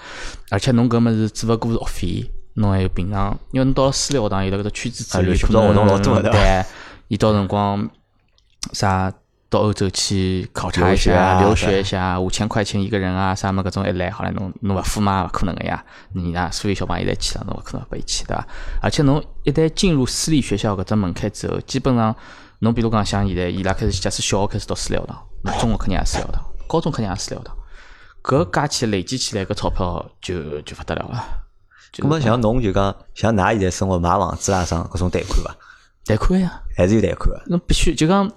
[0.51, 6.65] 而且侬搿物事只勿过是学费，侬还有平常，因为侬到了私立学堂有了搿只圈子之后，可能对，
[7.09, 7.89] 伊到辰光
[8.73, 9.11] 啥
[9.49, 15.85] 到欧洲去考察一下，留啊对学一下，五千块钱一个人啊，啥么搿种一来，好来侬侬勿付嘛，勿可能个呀。
[16.15, 18.45] 你啊，所有小朋友侪去了，侬勿可能拨伊去，对伐？
[18.83, 22.15] 而且侬一旦进入私立学校搿只门槛之后，基本上
[22.59, 27.57] 侬比如讲像现在伊拉开始，假使小学开始读私立学堂，侬中学肯定也私立学堂， 高中肯定也私立学堂，
[28.25, 31.25] 搿加起来累积起来搿钞票就就勿得了了。
[31.93, 35.57] 就咁么像侬就讲，像㑚现在生活买房子啊啥搿种贷款伐？
[36.05, 37.43] 贷款呀，还是有贷款个？
[37.47, 38.29] 侬必须就讲，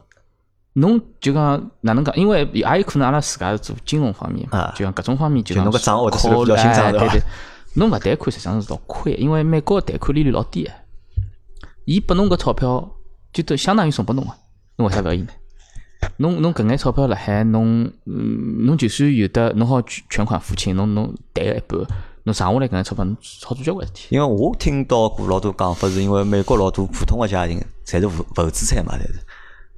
[0.80, 2.15] 侬就讲哪能讲？
[2.15, 7.21] 因为也有可能阿拉自家是做金融方面就讲搿种方面就侬搿账户得算得考比较清爽对对对，
[7.73, 10.71] 侬勿贷款实际上是老亏，因为美国的贷款利率老低个，
[11.86, 12.89] 伊拨侬搿钞票
[13.34, 14.32] 就等相当于送拨侬个，
[14.77, 15.30] 侬为啥勿要伊呢？
[16.17, 21.80] 侬侬搿眼钞票辣海，侬嗯侬就算有的侬好全全款付清，侬侬贷个一半，
[22.23, 24.15] 侬剩下来搿眼钞票侬好做交关事体。
[24.15, 29.19] 因为我听到过老多讲法，是因为美国老多普通个家庭侪是负负资产嘛，侪是。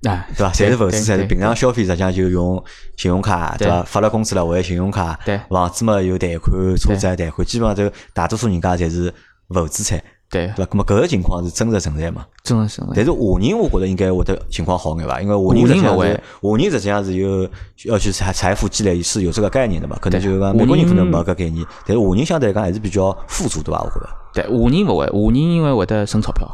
[0.10, 0.52] 啊，对伐？
[0.52, 2.64] 侪是负资产，对平常消费实际上就用
[2.97, 3.84] 信用卡，对伐？
[3.84, 9.14] 发了工资了还信用卡，对房子嘛有贷款，车子也贷款，基本上就大多数人家侪是
[9.49, 10.70] 负资产，对对，伐？
[10.72, 12.26] 那么搿个情况是真实存在嘛？
[12.43, 12.93] 真实存在。
[12.95, 15.22] 但是华人我觉着应该会得情况好眼伐？
[15.22, 17.49] 因为华人华人实际上勿会是华人实际上是有
[17.86, 19.97] 要去财财富积累是有这个概念的嘛？
[20.02, 23.82] 可能就是讲华美国人可能没搿概念，但是华人相对来讲还是比较富足，对伐？
[23.82, 24.10] 我觉着。
[24.34, 26.47] 对，华人勿会，华人因为会得省钞票，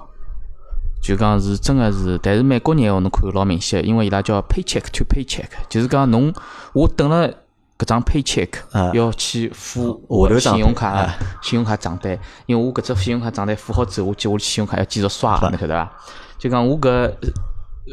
[1.02, 6.34] 就讲是真个是，但是美国人哦，侬看老明显，因为伊拉叫 paycheck to paycheck，就是讲侬
[6.74, 7.28] 我等了
[7.78, 15.92] 搿张 paycheck 啊要去付下我的信用卡啊 信用卡账单，因为我搿只信用卡账单付好之后，我接下来信用卡要继续刷，侬晓得伐？
[16.38, 17.14] 就讲我搿。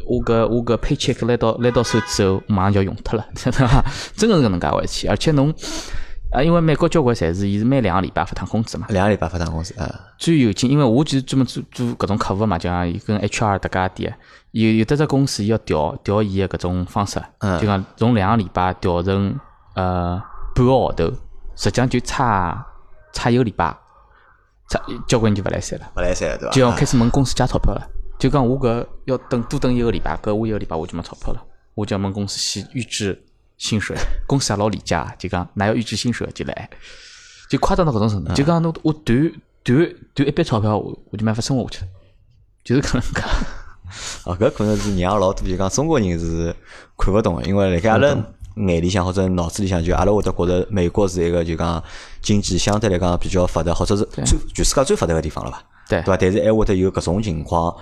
[0.09, 3.81] 我搿我搿 paycheck 来到拿到手之后，马上就要用脱了，晓得伐？
[4.17, 5.55] 真个是搿能介回事体，而且侬
[6.35, 14.17] 啊，因为美国交关侪是伊是每两个礼拜发趟工资嘛，两个礼拜发趟工资啊，最有劲，因为我就是专门做做搿种客服嘛，就讲伊跟 HR 搭界点，
[14.51, 17.61] 有有的只公司伊要调调伊个搿种方式，嗯。
[17.61, 19.39] 就讲从两个礼拜调成
[19.75, 20.21] 呃
[20.57, 21.05] 半个号头，
[21.55, 22.67] 实际上就差
[23.13, 23.77] 差一个礼拜，
[24.69, 26.53] 差交关人就勿来三了，勿来三了对伐？
[26.53, 26.77] 就要啊。
[26.77, 27.89] 开始问公司借钞票了。
[28.19, 31.41] 就讲我搿要等多等一个礼拜，搿我一个礼拜我就没钞票了，
[31.75, 33.24] 我就要问公司先预支
[33.59, 33.97] 薪水，
[34.27, 36.69] 公司也老理解啊，就讲㑚要预支薪水就来，
[37.49, 39.33] 就夸张到搿种程度，就讲侬我断
[39.63, 41.91] 断断一笔钞票，我我就没法生活下去了，
[42.65, 43.23] 就是搿能介。
[44.25, 46.55] 哦，搿可能是让老多就讲中国人是
[46.99, 48.09] 看勿懂个，因为辣盖阿拉
[48.57, 51.83] 眼里向或者脑子里向，就阿拉会得觉着美国是一个就讲
[52.23, 54.25] 经济相对来讲比较发达，或者是最
[54.55, 55.63] 全世界最发达个地方了吧？
[55.89, 56.17] 对对伐？
[56.17, 57.75] 但是还会得有搿种情况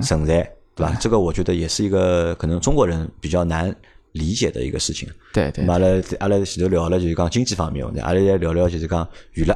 [0.00, 0.42] 存在，
[0.74, 0.94] 对伐？
[0.94, 3.74] 这个我觉得也是一个可能中国人比较难
[4.12, 5.08] 理解的一个事情。
[5.32, 9.54] 对对那，么阿拉阿拉前头聊了就是讲经济方面问题，阿拉来聊聊就是讲娱乐。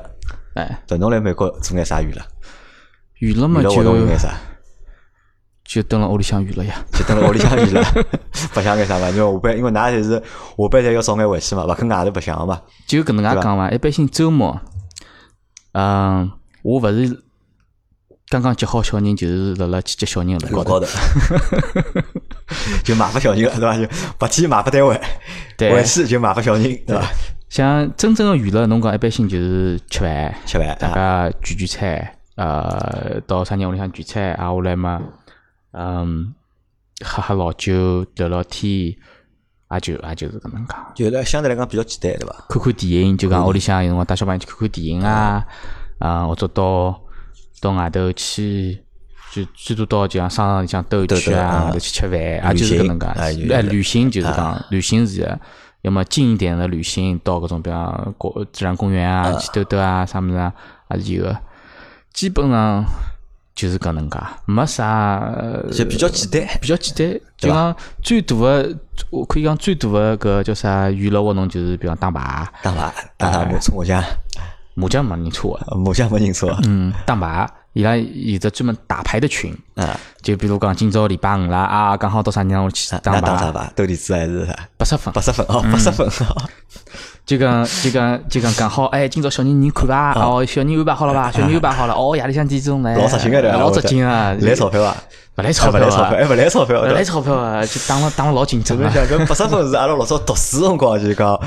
[0.55, 2.21] 哎，对，侬来美国做眼啥娱乐？
[3.21, 4.35] 娱乐嘛娱乐有就眼啥？
[5.65, 6.85] 就蹲辣屋里向娱乐呀。
[6.93, 7.83] 就等辣屋里向娱乐，
[8.53, 9.09] 白相眼啥嘛？
[9.11, 10.21] 因为下班，因为㑚侪是下
[10.71, 12.61] 班侪要早眼回去嘛，勿肯外头白相嘛。
[12.87, 14.61] 就搿能介讲嘛，一般性周末，
[15.73, 16.31] 嗯，
[16.63, 17.23] 我勿是
[18.29, 20.87] 刚刚接好小人，就是辣辣去接小人个辰光路高头，
[22.85, 23.77] 就买拨小人了，对伐？
[23.77, 23.87] 就
[24.19, 25.01] 白天买拨单位，
[25.57, 27.03] 对回去就买拨小人，对伐？
[27.49, 35.03] 像真正的娱乐，侬讲一般性就是吃饭，吃饭大啊，家聚聚餐，呃，到啥人屋里向聚餐，挨下来嘛，
[35.73, 36.33] 嗯，
[37.05, 38.95] 喝喝老酒，聊聊天，
[39.71, 40.75] 也就也就是搿能介。
[40.95, 42.45] 就来相对来讲比较简单，对伐？
[42.49, 45.45] 看看电影，就讲屋里向有辰光带小朋友去看看电影啊，
[45.99, 46.99] 啊，或者到
[47.61, 48.83] 到外头去，
[49.33, 53.07] 就最多到就像商场里向兜一圈啊，或者去吃饭，也就是搿能介。
[53.07, 55.39] 哎，旅行就是讲旅行是，
[55.81, 60.53] 要么近一点的旅行，到搿种比方国自然公园啊去兜兜啊，啥物事啊，
[60.87, 61.35] 还是有个。
[62.13, 62.85] 基本上
[63.55, 65.33] 就是搿能介，没啥，
[65.73, 67.21] 就比较简单，比较简单。
[67.39, 68.77] 就讲最大的，
[69.09, 74.05] 我可以讲最大的搿叫啥娱乐活动，就是比方打牌，打牌，打麻麻将，
[74.75, 76.55] 麻将没人搓，麻将没人搓。
[76.65, 83.21] 嗯，打牌，伊拉有只专门打牌的群，啊，就比如讲今朝礼拜五啦，啊，刚好到啥地方去打牌？
[83.23, 83.73] 打啥牌？
[83.75, 84.55] 斗地主还是啥？
[84.77, 86.07] 八十分，八十分哦，八十分。
[87.25, 91.31] 就讲就讲就讲刚好，哎，今朝小人你看吧，哦，小人安排好了吧？
[91.33, 94.37] 小人安排好了，哦，夜里向点钟来，老扎劲个老扎劲啊！
[94.41, 94.95] 来钞票啊？
[95.35, 96.13] 不来钞票啊？
[96.15, 97.65] 哎，不来钞票，不来钞票啊！
[97.65, 98.93] 就打了打了老紧张啊！
[98.95, 101.41] 搿八十分是阿拉老早读书辰光就讲，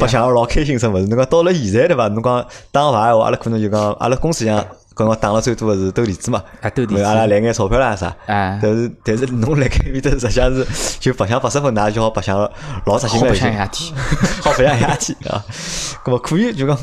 [0.00, 0.98] 白相老开心什么？
[1.02, 2.08] 侬讲到了现在对伐？
[2.08, 4.66] 侬讲打牌话，阿拉可能就讲阿拉公司像。
[5.00, 10.66] 刚刚打了最多的是斗地主嘛，啊，斗地主，阿拉来眼钞票啦啥，但是但是侬来开面头，实际上是
[11.00, 12.38] 就白相八十分，那就好白相
[12.84, 13.94] 老扎心个，好白相一下天，
[14.44, 15.42] 好白相一下天啊。
[16.04, 16.76] 咁么可以就讲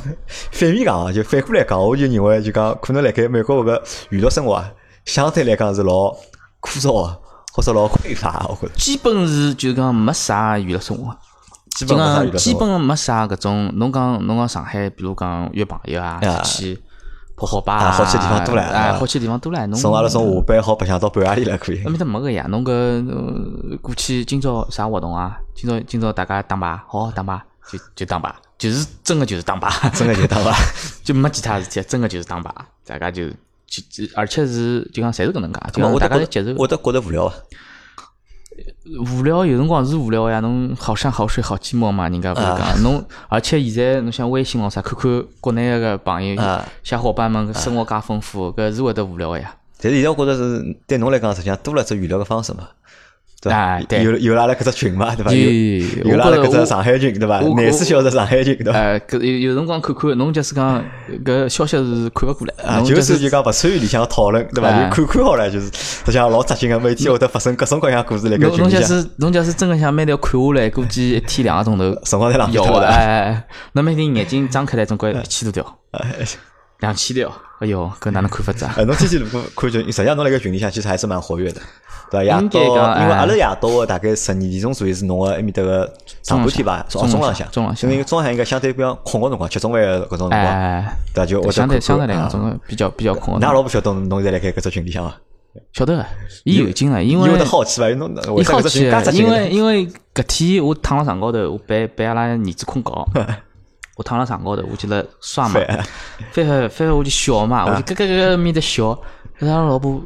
[0.51, 4.68] 反面讲啊，就反过来讲，我就认为就讲可能来盖美国搿个娱乐生活啊，
[5.05, 6.09] 相对来讲是老
[6.59, 7.15] 枯燥啊，
[7.53, 8.74] 或者老匮乏，我觉着。
[8.76, 11.15] 基本是就讲没啥娱乐生活，
[11.76, 13.72] 基本基本没啥搿种。
[13.76, 16.82] 侬讲侬讲上海，比如讲约朋友啊，出去。
[17.38, 19.67] 跑好吧，好去地方多了，哎，好去地方多了。
[19.69, 21.79] 从阿拉从下班好白相到半夜里了，可以。
[21.85, 25.38] 那面搭没个呀，侬搿过去今朝啥活动啊？
[25.53, 27.39] 今朝今朝大家打牌，好好打牌
[27.71, 30.51] 就就打牌，就是真的就是打牌，真的就打牌，
[31.05, 32.51] 就没其他事体，真的就是打牌，
[32.83, 33.29] 大家就
[33.67, 36.55] 就而且是就讲侪是搿能介，就讲大家接受。
[36.57, 37.33] 我都觉得无聊啊。
[39.11, 46.41] 无聊有辰光是无聊呀，侬好山好水好寂寞嘛，人家勿是讲侬，而且现在侬像微信咾啥，看看国内个朋友、
[46.83, 49.55] 小伙伴们生活介丰富，搿是会得无聊个呀。
[49.79, 52.67] 但是现在我觉着是对侬来讲，实际上多了只娱乐个方式嘛。
[53.39, 55.31] 对，有有拉了搿只群嘛，对伐？
[55.31, 57.39] 有有拉了搿只上海群，对伐？
[57.39, 58.79] 廿四小时上海群，对伐？
[58.79, 60.83] 哎，搿有有辰光看看，侬就是讲
[61.23, 64.69] 搿消息是看勿过来，啊，就是就讲勿参与里向讨论，对伐？
[64.71, 72.88] 就看看好了，就是实像老扎心个，每天会得发生各种各样故事来搿群里侬假是侬假是真个想每条看下来，估计一天两个钟头，辰光太浪费了。
[72.88, 75.77] 哎，侬每天眼睛张开来，总归一千多条，
[76.79, 78.73] 两千条，哎哟，搿哪能看法子啊？
[78.79, 81.61] 侬天天如果看群，实际上侬辣搿群里向其实还是蛮活跃的。
[82.09, 82.61] 对，夜到，
[83.01, 85.91] 因为阿拉夜到个大概十二点钟左右是侬个埃面搭个
[86.23, 93.39] 上半天吧，中浪向，中浪向，因为中浪向应该相对比较空个辰光，吃中饭个搿种辰光，对就相对相对来讲，种比较比较空。
[93.39, 95.15] 㑚老婆晓得侬现在辣盖搿只群里向伐？
[95.73, 96.05] 晓得，
[96.43, 97.89] 伊有劲了，因为有得好奇伐？
[97.95, 102.91] 侬伊好奇，因为因为搿天我躺辣床高头，我陪陪阿拉儿子困觉，
[103.97, 105.59] 我躺辣床高头，我就辣刷嘛，
[106.31, 108.89] 翻翻翻翻我就笑嘛，我就咯咯咯咯面的笑，
[109.39, 110.01] 阿拉老婆。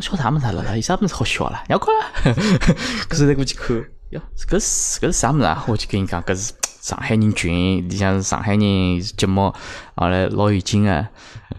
[0.00, 0.76] 笑啥么子了？
[0.76, 1.62] 有啥么子好笑了？
[1.68, 1.88] 要看，
[3.08, 3.76] 可是再过去看，
[4.10, 5.64] 哟，搿是搿是啥么子啊？
[5.68, 9.52] 我就跟你讲，搿是上海人群，里向是上海人节目，
[9.94, 11.08] 后来老有劲啊，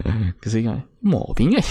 [0.42, 1.60] 搿是讲毛病啊！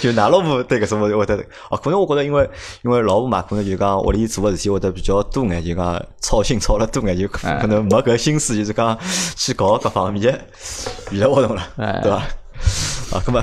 [0.00, 1.36] 就拿老婆对搿种我会得
[1.70, 2.50] 哦，可能我觉得因为
[2.82, 8.98] 因为老婆嘛，可能就讲屋里做个事体会得比较多眼，就讲操心操了多眼，就可能没搿心思，就是讲
[9.36, 10.40] 去搞各方面的
[11.12, 12.16] 娱乐活动了，对伐？
[13.16, 13.40] 啊，搿么？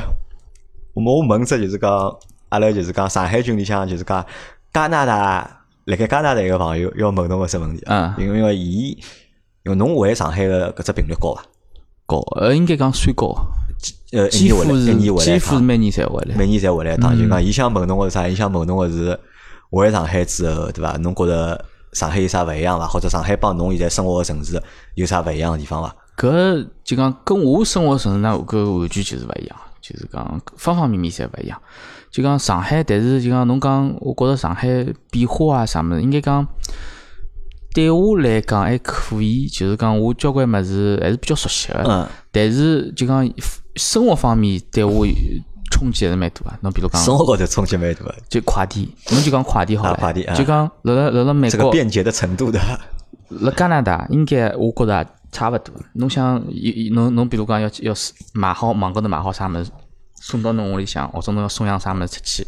[0.95, 1.91] 我我问只就是讲，
[2.49, 4.25] 阿拉就是讲上海群里向就是讲
[4.73, 8.91] 加拿大，辣盖加拿大一个朋友要问侬个只问题，啊，因为因为伊，
[9.63, 11.43] 因为侬回上海个搿只频率高伐？
[12.05, 13.35] 高，呃，应该讲算高，
[14.13, 17.17] 呃，几乎是几乎是每年才回来，每年才回来一趟。
[17.17, 18.27] 就讲伊想问侬个是啥？
[18.27, 19.19] 伊想问侬个是
[19.71, 20.95] 回上海之后，对伐？
[20.99, 22.87] 侬觉着上海有啥勿一样伐？
[22.87, 24.61] 或者上海帮侬现在生活个城市
[24.93, 25.93] 有啥勿一样个地方伐？
[26.15, 29.57] 搿就讲跟我生活城市那搿完全就是勿一样。
[29.87, 31.61] 就是讲方方面面侪勿一样，
[32.09, 34.67] 就讲上海，但是就讲侬讲，我觉着上海
[35.11, 36.43] 变化啊啥物事，应该讲
[37.71, 41.83] 对我来讲还可以，就是讲我交关物事还是比较熟悉个。
[41.87, 42.07] 嗯。
[42.31, 43.31] 但是就讲
[43.75, 45.05] 生活方面对我
[45.69, 46.57] 冲击还是蛮大个。
[46.61, 49.95] 侬比如讲生活高头冲击蛮大个，就快递，侬就讲快递好了。
[49.99, 52.59] 快递就讲辣辣辣辣美国，这个便捷的程度的。
[53.29, 55.07] 辣加拿大，应该我觉着。
[55.35, 56.41] 差勿多，侬想，
[56.93, 57.93] 侬侬比如讲要要
[58.33, 59.69] 买好网高头买好啥物事，
[60.21, 62.47] 送到侬屋里向，或者侬要送样啥物事出去，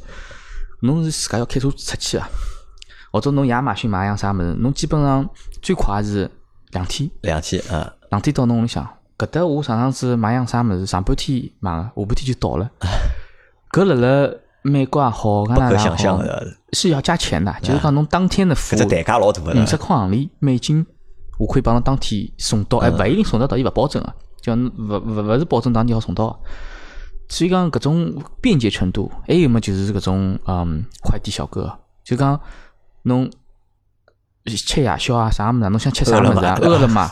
[0.83, 2.29] 侬是自家要开车出去啊？
[3.11, 5.29] 或者侬亚马逊买样啥物事，侬基本上
[5.61, 6.31] 最快是
[6.71, 8.87] 两天，两天，嗯，两天到侬屋里向。
[9.17, 12.69] 搿搭我上趟子买样啥物事，上半天买个，下半天就到了。
[13.73, 14.31] 搿辣辣
[14.61, 16.23] 美国也好，加不可拿大也好，想象，
[16.73, 19.75] 是要加钱的，就是讲侬当天的服务代价老大五十。
[19.77, 20.85] 块行钿美金，
[21.37, 26.39] 我可以帮侬当天送到，哎，勿一定送得到，伊勿保证个，就勿勿勿是保证当天好送到。
[27.29, 32.39] 所以讲搿种便捷程度，还有么就是搿种嗯快递小哥，就讲
[33.03, 33.29] 侬
[34.45, 36.57] 吃夜宵啊啥物事，侬想吃啥物事啊？
[36.61, 37.11] 饿了么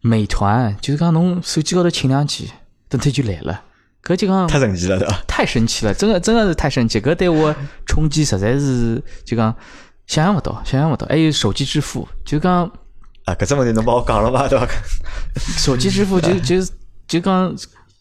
[0.00, 2.50] 美团，就是讲侬手机高头请两记，
[2.88, 3.62] 等它就来了。
[4.02, 5.22] 搿就讲太神奇了，对伐？
[5.26, 9.54] 太神奇了，真的真的是太神奇，搿对我冲击实在是就讲
[10.06, 11.06] 想象勿到，想象勿到。
[11.08, 12.70] 还有手机支付，就讲
[13.26, 14.66] 啊，搿只问题侬帮我讲了伐，对伐？
[15.58, 16.56] 手机支付就就
[17.08, 17.54] 就讲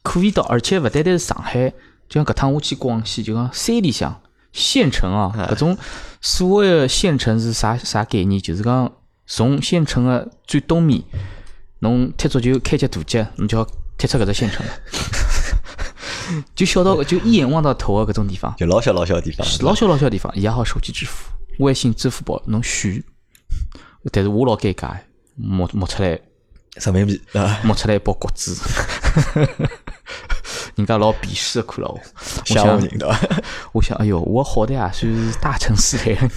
[0.04, 1.70] 可以到，而且勿单单是上海，
[2.08, 4.22] 就像搿趟我去广西，就讲山里向
[4.54, 5.78] 县城啊，搿种
[6.22, 8.40] 所谓的县城是啥啥概念？
[8.40, 8.92] 就是讲
[9.26, 11.02] 从县城的最东面，
[11.80, 13.68] 侬踢足球开脚大脚，侬就要
[13.98, 14.74] 踢出搿只县城了。
[16.56, 23.04] 就小到就一眼望到头的搿种地方，就老小老小的地方，老小老小地方也好手机支付，微信、支付宝侬选，
[24.12, 24.96] 但是我老尴尬，
[25.36, 26.20] 摸摸出来
[26.76, 28.56] 人民币啊，摸出来一包国资，
[30.76, 31.96] 人家老鄙视的看了我。
[31.96, 32.02] 我
[32.46, 32.90] 吓唬想，人？
[33.74, 36.32] 我想， 哎哟，我好歹也算是大城市来的人，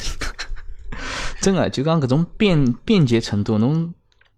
[1.42, 3.92] 真的就讲搿种便便捷程度，侬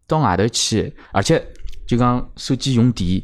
[0.07, 1.47] 到外头去，而且
[1.87, 3.23] 就讲手机用电，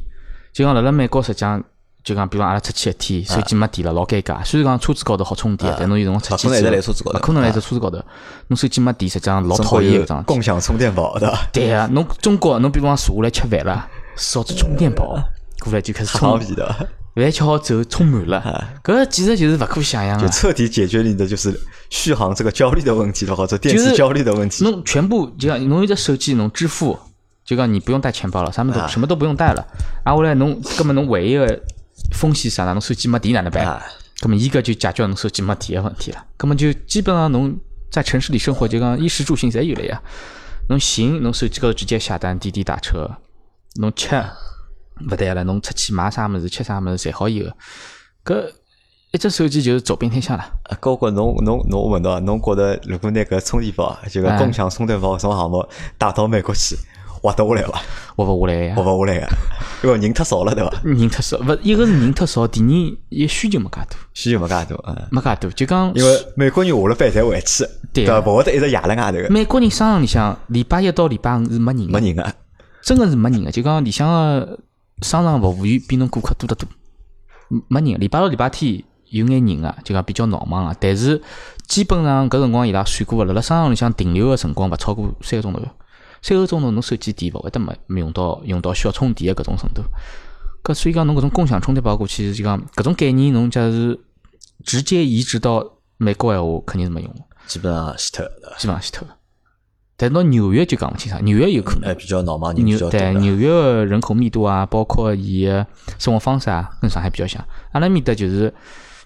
[0.53, 1.63] 就讲辣辣美国实际上。
[2.07, 4.45] 就讲，比方阿拉出去一天，手机没电了，老尴尬。
[4.45, 8.01] 虽然讲车子高头好充电，但侬有辰光出去勿可能一直之后来车子高头勿可能来只车子高头。
[8.47, 10.23] 侬手机没电，实际上老讨厌搿桩。
[10.23, 11.49] 共享充电宝对伐？
[11.53, 15.19] 对呀、侬中国侬比方坐下来吃饭了，烧只充电宝
[15.59, 20.31] 过来就开始太充的，饭吃好走充满了，搿其实就是勿可想象就啊！
[20.31, 24.63] 彻底解决你的就是续航这个焦虑的问题，或者电池焦虑的问题。
[24.63, 26.97] 侬全部就讲侬有只手机侬支付，
[27.45, 29.67] 就讲你不用带钱包了，什么都啊什么都不用带了，
[30.05, 31.61] 啊后来侬根本侬唯一的
[32.13, 32.73] 风险是啥呢？
[32.73, 33.67] 侬手机没电哪能办？
[33.67, 33.83] 啊，
[34.21, 36.25] 咁么伊搿就解决了侬手机没电个问题了。
[36.39, 37.59] 咁么就基本上侬
[37.91, 40.01] 在城市里生活，就讲衣食住行侪有了呀。
[40.69, 43.11] 侬行，侬手机高头直接下单滴滴打车，
[43.77, 44.17] 侬吃
[45.11, 47.45] 勿对了，侬出去买啥物事、吃啥物事，侪好有
[48.25, 48.35] 个。
[48.35, 48.53] 搿
[49.13, 50.43] 一只手机就是走遍天下了。
[50.65, 56.77] 啊搿我觉侬侬侬我问到，侬觉得如果拿搿充电宝，就哎搿共享充电宝搿种项目带到美国去，
[57.33, 57.83] 活得下来伐？
[58.17, 59.29] 活勿下来活呀，勿下来个，
[59.83, 60.73] 因为人太少了，对伐？
[60.85, 68.21] 人太少，勿一个是人太少，第二伊需求没介多，需求没介多，嗯，没介多，就讲因为美国人下了班才回去，对伐？
[68.21, 72.33] 勿会得一直夜辣外头个，美国人商场里向礼拜一到礼拜五是没人没人个。
[72.83, 74.59] 真个是没人个，就讲里向个
[75.03, 76.69] 商场服务员比侬顾客多得多，
[77.51, 77.99] 嗯没人。
[77.99, 81.21] 礼拜六、礼拜天有眼人个，就讲比较闹忙个，但是
[81.67, 85.61] 基本上搿辰光伊拉算过个，辣辣商场里向停留个辰光勿超过三个钟头，
[86.23, 89.83] 三个钟头侬手机电勿会得没没用到用到需要充电个搿种程度。
[90.65, 93.97] 搿所以讲侬搿种共享充电宝过去，就讲搿种概念侬假如
[94.65, 95.65] 直接移植到
[95.97, 99.15] 美国闲话，肯定是没用个，基本上死脱了，基本上死脱个。
[99.99, 101.95] 但到纽约就讲勿清爽，纽约有可能哎，。
[101.95, 103.13] 比较闹忙人比纽较多了。
[103.13, 105.67] 对纽约的人口密度啊，包括伊个
[105.99, 107.43] 生活方式啊，跟上海比较像。
[107.73, 108.53] 阿拉面搭就是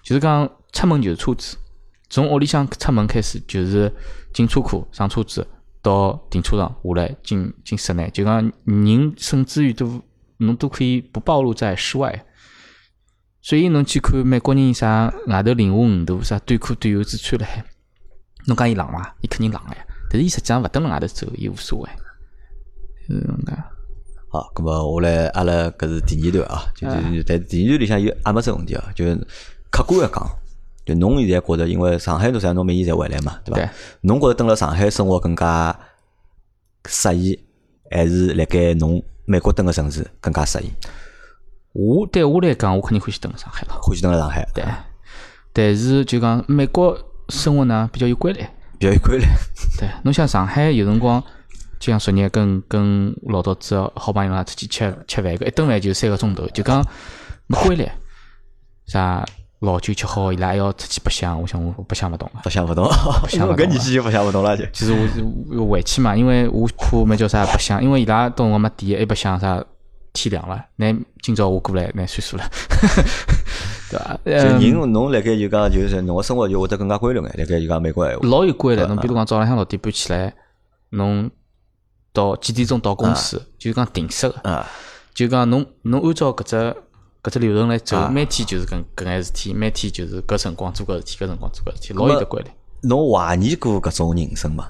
[0.03, 1.55] 就是讲出门就是车子，
[2.09, 3.89] 从屋里向出门开始就是
[4.33, 5.47] 进车库上车子，
[5.81, 10.01] 到停车场下来进进室内，就讲人甚至于都
[10.37, 12.25] 侬都可以不暴露在室外。
[13.41, 17.65] 所以侬去看美国人啥外头零下五度，啥短裤短袖子穿了海，
[18.45, 19.15] 侬讲伊冷伐？
[19.21, 19.85] 伊肯定冷个呀。
[20.11, 21.89] 但是伊实际上勿蹲辣外头走，伊无所谓。
[23.07, 23.53] 是搿能介。
[24.29, 29.15] 好，咁么下来阿拉搿是第二段啊，就是但第二段里向有阿没只问题啊，就是
[29.71, 30.23] 客观个讲，
[30.85, 33.71] 就侬现在觉着，因为上海侬实际上侬明年才回来嘛，对伐？
[34.01, 35.77] 侬觉着蹲辣上海生活更加
[36.87, 37.39] 适意，
[37.91, 40.71] 还是辣盖侬美国蹲个城市更加适宜？
[41.73, 43.79] 我对我来讲，我肯定欢喜蹲辣上海了。
[43.81, 44.63] 欢喜蹲辣上海，对，
[45.53, 46.97] 但是就讲美国
[47.29, 48.39] 生活呢比较有规律。
[48.79, 49.23] 比较有规律。
[49.77, 51.23] 对，侬像上海有辰光，
[51.79, 56.83] 就像昨日跟跟老早子的好朋友啊出去吃吃饭，个一顿饭就三个钟头，就讲
[57.45, 57.87] 没规律。
[58.87, 59.23] 啥
[59.61, 62.41] 老酒吃好，伊拉还要出去白相，我想我白相勿动了。
[62.43, 62.83] 白相勿动，
[63.29, 64.65] 相勿动搿年纪就白相勿动了就。
[64.73, 69.63] 其实我我回去嘛，因为我怕没叫啥白相，因为伊拉到辰光没点，还白相啥
[70.13, 70.91] 天亮了，那
[71.21, 72.43] 今朝我过来，那算数了，
[73.91, 74.17] 对伐？
[74.25, 78.27] 就嗯人侬辣盖就讲就是侬个生活就会得更加规律眼，辣盖就讲美国闲话。
[78.27, 78.83] 老有规律。
[78.85, 80.33] 侬比如讲早浪向六点半起来，
[80.89, 81.29] 侬
[82.11, 84.65] 到几点钟到公司，就是讲定时个，啊，
[85.13, 86.75] 就讲侬侬按照搿只
[87.23, 92.49] 搿只流程来走，啊每天就是搿搿眼事体，每天就是搿辰光做搿事体，搿辰光做搿事体，老有得规律。
[92.81, 94.67] 侬怀疑过搿种人生吗？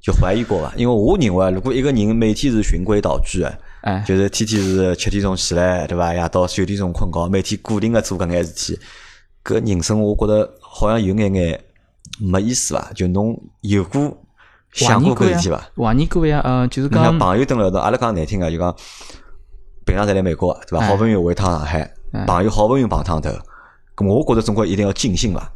[0.00, 0.72] 就怀疑过伐？
[0.76, 6.14] 因为我认为，如果一个人每天是循规蹈矩的，哎，就是天天是七点钟起来，对伐？
[6.14, 8.78] 夜到九点钟困觉，每天固定个做搿眼事体，
[9.42, 11.64] 搿人生我觉着好像有眼眼
[12.20, 12.92] 没意思伐？
[12.94, 14.16] 就侬有过
[14.72, 15.70] 想过搿事体伐？
[15.76, 18.76] 怀疑过呀，嗯，就是讲朋友蹲辣一道，阿拉讲难听个，就讲
[19.94, 20.84] 平常侪来美国，对伐？
[20.84, 21.88] 好不容易回趟上海，
[22.26, 23.30] 朋友好不容易碰趟头，
[23.94, 25.52] 咁我觉着总归一定要尽兴伐？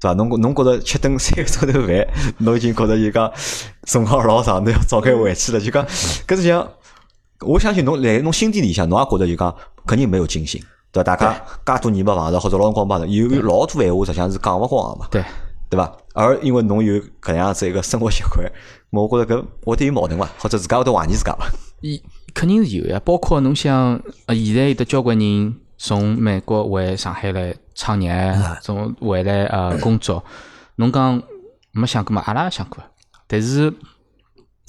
[0.00, 0.14] 对伐？
[0.14, 2.06] 侬侬觉着吃顿三个钟头饭，
[2.38, 3.30] 侬已经觉着就讲
[3.84, 5.60] 辰光老长，侬要早该回去了。
[5.60, 6.66] 就讲搿是讲，
[7.40, 9.54] 我相信侬辣侬心底里向，侬也觉着就讲
[9.86, 10.58] 肯定没有尽兴，
[10.90, 11.14] 对伐？
[11.14, 11.34] 大家
[11.66, 15.06] 介多年没碰着，或者老辰光碰着，有老多闲话实际上是讲勿光个嘛。
[15.10, 15.22] 对。
[15.70, 15.92] 对伐？
[16.14, 18.50] 而因为侬有搿样子一个生活习惯，
[18.88, 20.26] 我觉着搿会得有矛盾伐？
[20.38, 21.46] 或者自家会得怀疑自家伐？
[21.82, 22.02] 伊
[22.38, 23.00] 肯定是有呀。
[23.04, 28.32] 包括侬像，呃，现在有的交关人从美国回上海来创业，
[28.62, 30.24] 从回来呃工作。
[30.76, 31.20] 侬讲
[31.72, 32.22] 没想过嘛？
[32.26, 32.78] 阿拉也想过，
[33.26, 33.74] 但是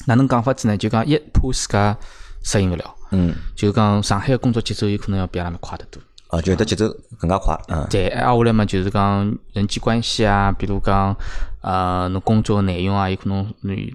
[0.08, 0.76] 哪能讲法子呢？
[0.76, 1.96] 就讲一怕自家
[2.44, 2.96] 适应勿了。
[3.12, 3.36] 嗯。
[3.56, 6.02] 就讲上海个工作节奏有可能要比阿拉们快得多。
[6.30, 6.88] 啊，就得节奏
[7.20, 7.86] 更加快，嗯。
[7.92, 11.16] 对挨下来嘛，就是讲人际关系啊，比如讲，
[11.62, 13.94] 呃，侬工作内容啊，有可能你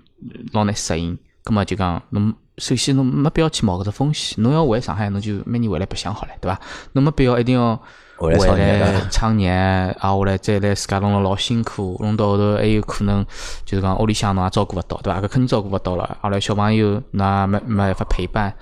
[0.52, 1.18] 老难适应。
[1.42, 4.42] 葛么就讲，侬首先侬没必要去冒搿只风险。
[4.42, 6.60] 侬要回上海，侬就每年回来白相好了，对伐？
[6.92, 7.80] 侬没必要一定要
[8.16, 8.38] 回来
[9.10, 13.24] 创业，挨下来再来自家弄了老辛苦，弄到后头还有可能
[13.64, 15.20] 就是讲屋里向侬也照顾勿到，对伐？
[15.20, 16.16] 搿肯定照顾勿到了。
[16.20, 18.54] 后来小朋友那没没办法陪伴。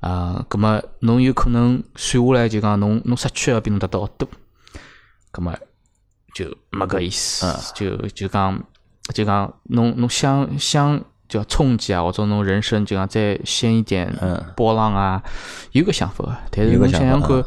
[0.00, 4.28] 啊，葛么侬有可能算下来就讲侬侬失去个比侬得到多，
[5.32, 5.52] 葛么
[6.34, 7.44] 就没搿意思，
[7.74, 8.62] 就就讲
[9.12, 14.12] 就讲侬侬想想叫冲击啊，或者侬人生就讲再掀一点
[14.56, 15.22] 波浪啊，
[15.72, 17.44] 有个想法，但是侬想想看，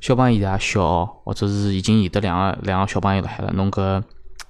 [0.00, 4.02] 小朋友也小，或者是已经有的两个两个小朋友辣海了，侬搿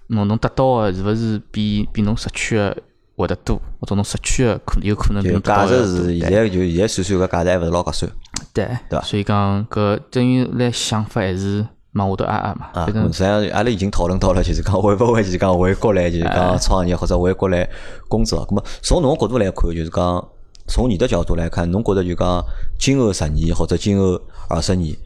[0.08, 2.76] 侬侬得到个是勿是比比侬失去个？
[3.14, 8.10] 会得多，或者侬失去个可有可能比价值是现在就现在算算搿价值还勿是老合算，
[8.54, 8.66] 对。
[8.88, 9.04] 对伐？
[9.04, 11.64] 所以讲搿等于来想法还是
[11.94, 12.68] 往下头压压嘛。
[12.72, 17.68] 啊，实际上阿拉已经讨论到了，就是讲会勿会就是讲回国来就是讲创业或者回国来
[18.08, 18.46] 工作。
[18.46, 20.28] 咁么从侬角度来看，就是讲
[20.66, 22.44] 从你的角度来看，侬觉着就讲
[22.78, 24.96] 今后十年或者今后二十年，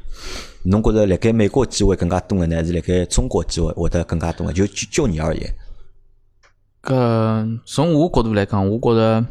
[0.65, 4.53] 侬觉着辣盖美国机会更加多个呢，还是辣盖中国机会会得更加多个？
[4.53, 5.55] 就就你而言。
[6.83, 9.27] 搿从我角度来讲，我觉着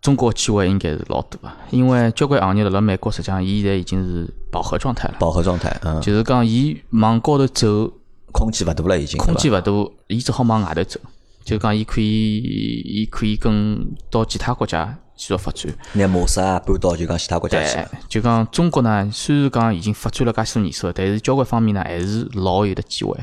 [0.00, 5.14] 中国机会应该是老多个，因为交关行业辣辣美国，实际上伊现在已经是饱和状态了。
[5.18, 7.92] 饱和状态，嗯，就是讲伊往高头走，
[8.32, 9.18] 空间勿大了，已经。
[9.18, 9.70] 空间勿大，
[10.06, 10.98] 伊只好往外头走。
[11.44, 13.78] 就讲伊可以，伊可以跟
[14.10, 15.70] 到其他国家继续发展。
[15.92, 17.78] 拿模式啊搬到就讲其他国家去。
[18.08, 23.14] 就讲中国呢，虽然讲已经发展了介许多年数，但是交关方面呢，还是老有的机会。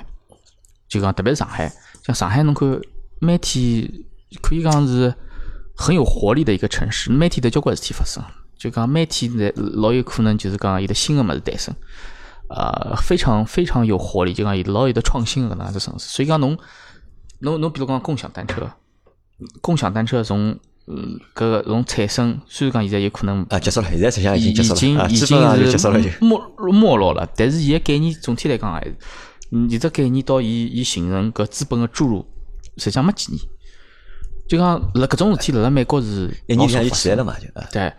[0.88, 1.72] 就讲特别是上海，
[2.06, 2.80] 像上海侬看。
[3.20, 3.90] 每天
[4.42, 5.14] 可以讲是
[5.78, 8.22] 很有活力的一个城市，每天都交关事体发生，
[8.64, 11.76] 就讲每天在老有可能就是讲有的新的么子诞生，
[12.48, 16.08] 呃，非常非常有活力，就讲有老有的创新个能样子城市。
[16.08, 16.58] 所以讲侬
[17.40, 18.72] 侬侬比如讲共享单车，
[19.60, 20.58] 共享单车从
[20.88, 25.90] 嗯搿个从产生，虽然讲现在有可能啊结束了，现在实际上已经结束了，已经已经是
[26.22, 28.96] 没没落了，但是伊个概念总体来讲还是，
[29.50, 32.26] 你这概念到伊伊形成搿资本个注入。
[32.78, 33.40] 实际上没几年，
[34.48, 37.92] 就讲辣搿种事体辣辣美国是一年就起来了嘛，就对，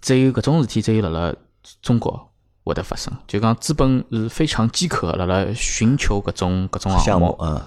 [0.00, 1.34] 只有搿种事体只有辣辣
[1.82, 2.28] 中国
[2.64, 3.12] 会得发生。
[3.26, 7.60] 就讲资本是非常饥渴辣辣寻求搿种搿种项目，嗯，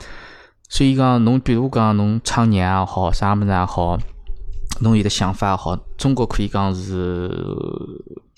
[0.68, 3.98] 所以讲侬比如讲侬创业也好，啥物事也好，
[4.82, 7.30] 侬有的想法也好，中国可以讲是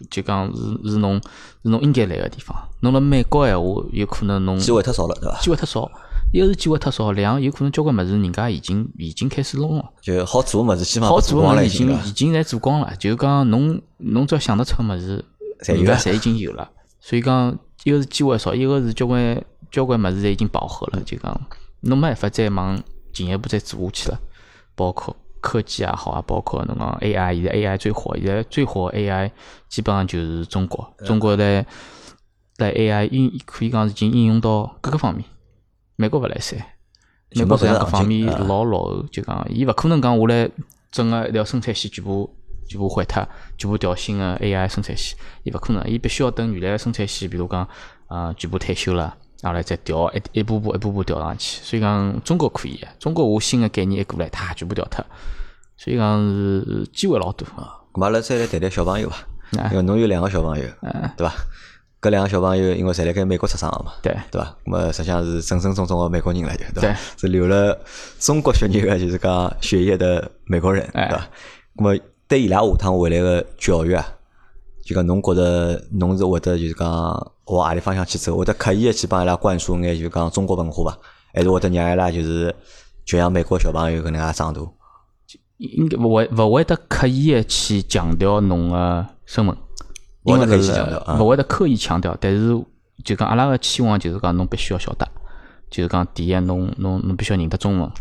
[0.09, 1.15] 就讲是是侬
[1.63, 2.55] 是侬应该来个地方。
[2.81, 5.39] 侬辣美国闲话，有可能侬机会太少了，对伐？
[5.39, 5.89] 机会太少。
[6.35, 12.93] 一个是机会太少，两有可能交关物事人家已经已经开始弄了，就好做物事基本好做物事已经已经在做光了。
[12.97, 15.23] 就讲侬侬只要想得出物事，
[15.65, 16.69] 人家侪已经有了。
[16.99, 21.01] 所以讲一个是机会少，一个是交关交关物事侪已经饱和了。
[21.05, 21.41] 就讲
[21.79, 22.77] 侬没办法再往
[23.13, 24.19] 进一步再做下去了。
[24.75, 29.31] 包括科技也好啊，包括侬讲 AI，现在 AI 最火，现在最火 AI
[29.69, 30.85] 基本上就是中国。
[31.05, 31.65] 中国在
[32.57, 35.23] 在 AI 应可以讲已经应用到各个方面。
[35.95, 36.57] 美国勿来塞，
[37.35, 40.49] 美国实际上各方面老落后，就讲伊勿可能讲下来
[40.91, 42.29] 整个一条生产线全部
[42.67, 43.27] 全部换脱，
[43.57, 47.67] 全部调新个 AI 生产线，伊勿可能，伊必须要等原来个生产线，比如讲
[48.07, 51.61] 啊全部退休了，然后来再调一一步步一步步调上去。
[51.63, 55.05] 所以讲中国可以，中国我新个概念一过来，它全部调脱，
[55.77, 57.79] 所以讲是机会老多啊。
[57.93, 59.17] 咁阿拉再来谈谈小朋友伐？
[59.71, 60.65] 因为侬有两个小朋友，
[61.15, 61.33] 对伐？
[62.05, 64.55] 搿两个小朋友因为侪辣盖美国出生个嘛，对对伐？
[64.63, 66.99] 咁么实际上是正正宗宗个美国人了，就对伐？
[67.17, 67.75] 是留了
[68.19, 71.27] 中国血液个，就是讲血液的美国人，对伐？
[71.75, 71.97] 咁么
[72.27, 74.05] 对伊拉下趟回来个教育啊，
[74.85, 76.87] 就讲侬觉着侬是会得就是讲
[77.45, 78.37] 往何里方向去走？
[78.37, 80.99] 会得刻意的去帮伊拉灌输眼就讲中国文化伐？
[81.33, 82.53] 还是会得让伊拉就是
[83.03, 84.61] 就像美国小朋友搿能介长大？
[85.57, 89.55] 应该勿会勿会得刻意的去强调侬个身份，
[90.25, 90.71] 因为是
[91.19, 92.49] 勿会得刻意强调，但是
[93.03, 95.07] 就讲阿拉个期望就是讲侬必须要晓得，
[95.69, 97.91] 就是讲第一侬侬侬必须要认得中文，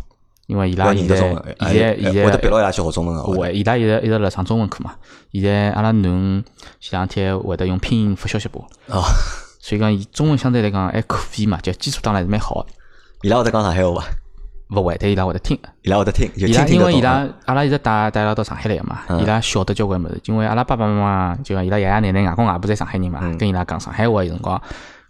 [0.47, 4.95] 因为伊拉现在现在现在会得逼牢伊拉去学中文个，会伊拉现在一直辣上中文课嘛，
[5.31, 6.43] 现在阿拉囡
[6.79, 9.03] 前两天会得用拼音发消息拨，哦，
[9.59, 12.67] 所以讲伊中文相对来讲还可以嘛，就基础当然是蛮好个。
[13.21, 14.07] 伊拉会得讲上海话伐？
[14.69, 24.59] 勿会，但伊拉会得听，伊拉会得听，伊拉因为伊拉阿拉一直带带伊拉到上海来个嘛，伊拉晓得交关物事，因为阿拉爸爸妈妈就讲伊拉爷爷奶奶外公外婆在上海人嘛，跟伊拉讲上海话个辰光，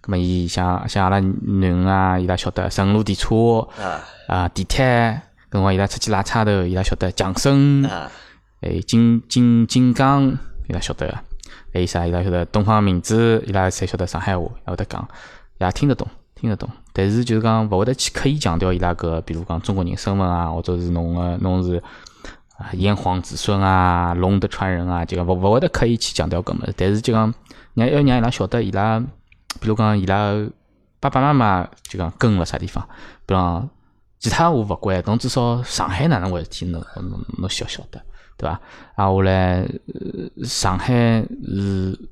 [0.01, 3.68] 葛末伊像像阿拉囡啊，伊拉晓得顺路电车
[4.28, 4.84] 啊，地铁，
[5.49, 7.86] 搿辰光伊拉出去拉差头，伊拉晓得强生，
[8.62, 10.38] 哎金金金刚，
[10.68, 11.08] 伊拉晓得，
[11.74, 12.06] 还有啥？
[12.06, 15.08] 伊拉晓得东方明珠，伊拉侪晓得上海话，会得讲，
[15.60, 16.06] 也听得懂。
[16.36, 21.82] 听得懂，但是就是讲勿会得去刻意强调伊拉个，比如讲中国人身份啊，或者是侬个侬是
[22.58, 27.34] 啊炎黄子孙啊，龙的传人啊，就讲勿勿会得刻意去强调搿么，但是就讲
[27.74, 29.00] 让要让伊拉晓得伊拉，
[29.62, 30.34] 比如讲伊拉
[31.00, 32.86] 爸爸妈妈就讲根辣啥地方，
[33.26, 33.70] 比如讲
[34.20, 38.02] 其他我勿管，侬至少上海哪能回事体侬侬侬需要晓得，
[38.38, 38.60] 对伐？
[38.96, 39.66] 啊，我来
[40.44, 42.10] 上海是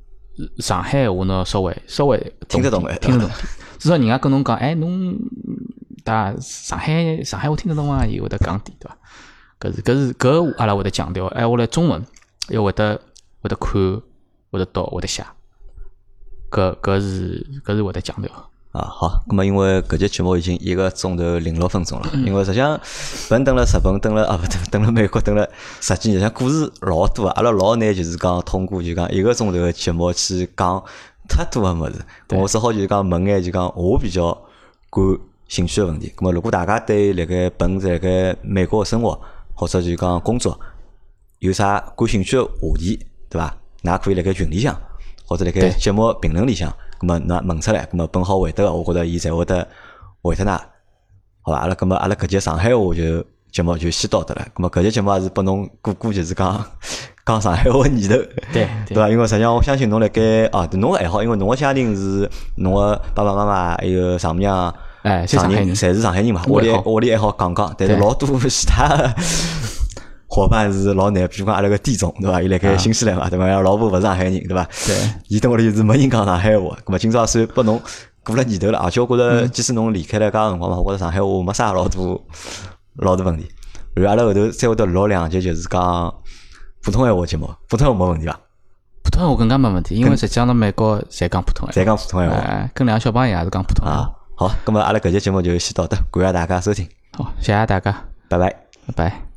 [0.59, 3.35] 上海话侬稍微稍微听得懂听得懂。
[3.83, 5.13] 至少人家跟侬讲，哎，侬
[6.05, 8.05] 打上海上海话听得懂伐？
[8.05, 8.97] 伊会得讲点，对伐？
[9.59, 12.01] 搿是搿是搿阿拉会得强调，哎，我来中文
[12.47, 13.01] 要会得
[13.41, 14.01] 会得看，
[14.51, 15.25] 会得读，会得写，
[16.49, 18.31] 搿搿是搿是会得强调。
[18.71, 22.79] 啊，好，咁么因为搿节节目已经一个钟头零六分钟了，因为实际上
[23.29, 25.45] 本等了日本，等了啊，勿等等了美国，等了
[25.81, 30.81] 十几年，像故事老多，阿拉老难就是讲通过就讲一个钟头个节目去讲。
[31.27, 34.31] 太多个物事，我只好就是讲问眼就讲我比较
[34.89, 35.03] 感
[35.47, 36.13] 兴趣个问题。
[36.17, 39.19] 咁么，如果大家对辣盖本在盖美国个生活
[39.53, 40.59] 或者就讲工作
[41.39, 42.99] 有啥感兴趣个话题，
[43.29, 43.55] 对伐？
[43.83, 44.75] 㑚可以辣盖群里向
[45.25, 46.69] 或者辣盖节目评论里向，
[46.99, 49.67] 咁么㑚问出来，咁么本好回答个，我觉着伊侪会得
[50.21, 50.61] 回答㑚，
[51.41, 51.59] 好伐？
[51.59, 54.45] 阿拉咁么阿拉搿节上海话就节目就先到得了。
[54.53, 56.65] 咁么搿节节目也是拨侬过过就是讲。
[57.25, 58.17] 讲上海话念头，
[58.51, 59.07] 对 对伐？
[59.07, 66.41] 因为实际上我相信侬辣盖啊，侬个爱好，因为侬个家庭是侬个爸爸妈妈还有丈母娘，哎，上海人，侪是上海人嘛。
[66.49, 69.15] 我里我里还好讲讲，但是老多 其他
[70.27, 72.41] 伙伴是老难，比如讲阿拉个弟总，对伐？
[72.41, 73.45] 伊辣盖新西兰嘛，对伐？
[73.61, 74.67] 老婆勿是上海人，对伐？
[74.85, 74.93] 对，
[75.29, 77.81] 伊等屋里是没人讲上海话，咁么今朝算拨侬
[78.25, 82.21] 过了年头了，而且我觉着，即使侬离开了搿辰光嘛，我觉着上海话没啥老多
[82.95, 83.49] 老大问题。
[83.95, 86.13] 然后阿拉后头再会得录两集，就是讲。
[86.85, 88.37] 普通闲话节目，普通话没问题伐？
[89.03, 94.13] 普通话更加没问题，因为实际上辣美国侪讲普通话，侪讲普通闲话，跟两个小朋友也是讲普通话。
[94.35, 96.85] 好，咁么阿拉搿集节目就先到这，感谢大家收听。
[97.17, 98.49] 好，谢谢大家，拜拜，
[98.87, 99.32] 拜拜。